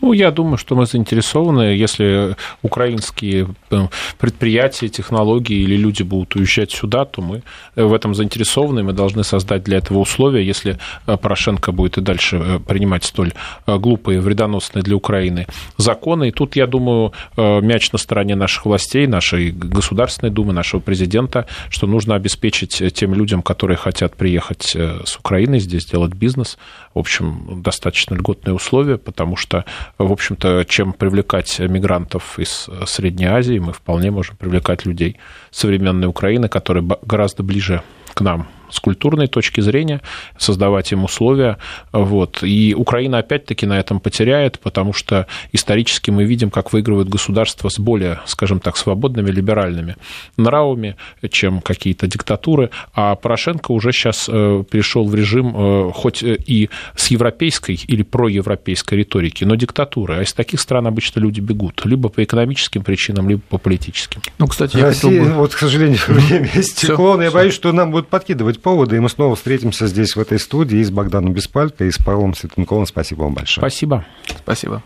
Ну, 0.00 0.14
я 0.14 0.30
думаю, 0.30 0.56
что 0.56 0.74
мы 0.74 0.86
заинтересованы, 0.86 1.60
если 1.76 2.36
украинские 2.62 3.48
э, 3.70 3.88
предприятия, 4.18 4.88
технологии 4.88 5.56
или 5.56 5.76
люди 5.76 6.02
будут 6.02 6.36
уезжать 6.36 6.70
сюда, 6.70 7.04
то 7.04 7.20
мы 7.20 7.42
в 7.76 7.92
этом 7.92 8.14
заинтересованы, 8.14 8.82
мы 8.82 8.92
должны 8.92 9.24
создать 9.24 9.62
для 9.62 9.78
этого 9.78 9.98
условия, 9.98 10.42
если 10.42 10.78
э, 11.06 11.16
Порошенко 11.18 11.72
будет 11.72 11.98
и 11.98 12.00
дальше 12.00 12.36
э, 12.36 12.58
принимать 12.58 13.04
столь 13.04 13.32
глупые, 13.66 14.20
вредоносные 14.20 14.82
для 14.82 14.96
Украины 14.96 15.46
законы. 15.76 16.28
И 16.28 16.30
тут, 16.32 16.56
я 16.56 16.66
думаю, 16.66 17.12
мяч 17.36 17.92
на 17.92 17.98
стороне 17.98 18.34
наших 18.34 18.66
властей, 18.66 19.06
нашей 19.06 19.50
Государственной 19.50 20.30
Думы, 20.30 20.52
нашего 20.52 20.80
президента, 20.80 21.46
что 21.68 21.86
нужно 21.86 22.14
обеспечить 22.14 22.82
тем 22.94 23.14
людям, 23.14 23.42
которые 23.42 23.76
хотят 23.76 24.16
приехать 24.16 24.74
с 24.74 25.16
Украины, 25.16 25.60
здесь 25.60 25.86
делать 25.86 26.14
бизнес, 26.14 26.58
в 26.94 26.98
общем, 26.98 27.62
достаточно 27.62 28.14
льготные 28.14 28.54
условия, 28.54 28.98
потому 28.98 29.36
что 29.36 29.64
в 30.04 30.12
общем-то, 30.12 30.64
чем 30.64 30.92
привлекать 30.92 31.58
мигрантов 31.58 32.38
из 32.38 32.68
Средней 32.86 33.26
Азии, 33.26 33.58
мы 33.58 33.72
вполне 33.72 34.10
можем 34.10 34.36
привлекать 34.36 34.86
людей 34.86 35.18
современной 35.50 36.08
Украины, 36.08 36.48
которые 36.48 36.86
гораздо 37.02 37.42
ближе 37.42 37.82
к 38.14 38.20
нам 38.20 38.48
с 38.70 38.80
культурной 38.80 39.26
точки 39.26 39.60
зрения, 39.60 40.00
создавать 40.38 40.92
им 40.92 41.04
условия. 41.04 41.58
Вот. 41.92 42.42
И 42.42 42.74
Украина 42.74 43.18
опять-таки 43.18 43.66
на 43.66 43.78
этом 43.78 44.00
потеряет, 44.00 44.58
потому 44.60 44.92
что 44.92 45.26
исторически 45.52 46.10
мы 46.10 46.24
видим, 46.24 46.50
как 46.50 46.72
выигрывают 46.72 47.08
государства 47.08 47.68
с 47.68 47.78
более, 47.78 48.20
скажем 48.26 48.60
так, 48.60 48.76
свободными, 48.76 49.30
либеральными 49.30 49.96
нравами, 50.36 50.96
чем 51.30 51.60
какие-то 51.60 52.06
диктатуры. 52.06 52.70
А 52.94 53.14
Порошенко 53.14 53.72
уже 53.72 53.92
сейчас 53.92 54.28
э, 54.28 54.64
перешел 54.70 55.06
в 55.06 55.14
режим 55.14 55.54
э, 55.56 55.92
хоть 55.92 56.22
и 56.22 56.70
с 56.96 57.08
европейской 57.08 57.74
или 57.74 58.02
проевропейской 58.02 58.98
риторики, 58.98 59.44
но 59.44 59.54
диктатуры. 59.54 60.16
А 60.16 60.22
из 60.22 60.32
таких 60.32 60.60
стран 60.60 60.86
обычно 60.86 61.20
люди 61.20 61.40
бегут 61.40 61.82
либо 61.84 62.08
по 62.08 62.22
экономическим 62.22 62.82
причинам, 62.82 63.28
либо 63.28 63.42
по 63.48 63.58
политическим. 63.58 64.22
Ну, 64.38 64.46
кстати, 64.46 64.76
я 64.76 64.86
Россия, 64.86 65.24
бы... 65.24 65.32
вот, 65.32 65.54
к 65.54 65.58
сожалению, 65.58 65.98
время 66.08 66.48
стекло, 66.62 67.20
я 67.20 67.30
боюсь, 67.30 67.54
что 67.54 67.72
нам 67.72 67.90
будут 67.90 68.08
подкидывать 68.08 68.59
повода, 68.60 68.96
и 68.96 68.98
мы 68.98 69.08
снова 69.08 69.36
встретимся 69.36 69.86
здесь, 69.86 70.16
в 70.16 70.20
этой 70.20 70.38
студии, 70.38 70.78
и 70.78 70.84
с 70.84 70.90
Богданом 70.90 71.32
Беспалько, 71.32 71.84
и 71.84 71.90
с 71.90 71.98
Павлом 71.98 72.34
Светенковым. 72.34 72.86
Спасибо 72.86 73.22
вам 73.22 73.34
большое. 73.34 73.62
Спасибо. 73.62 74.04
Спасибо. 74.42 74.82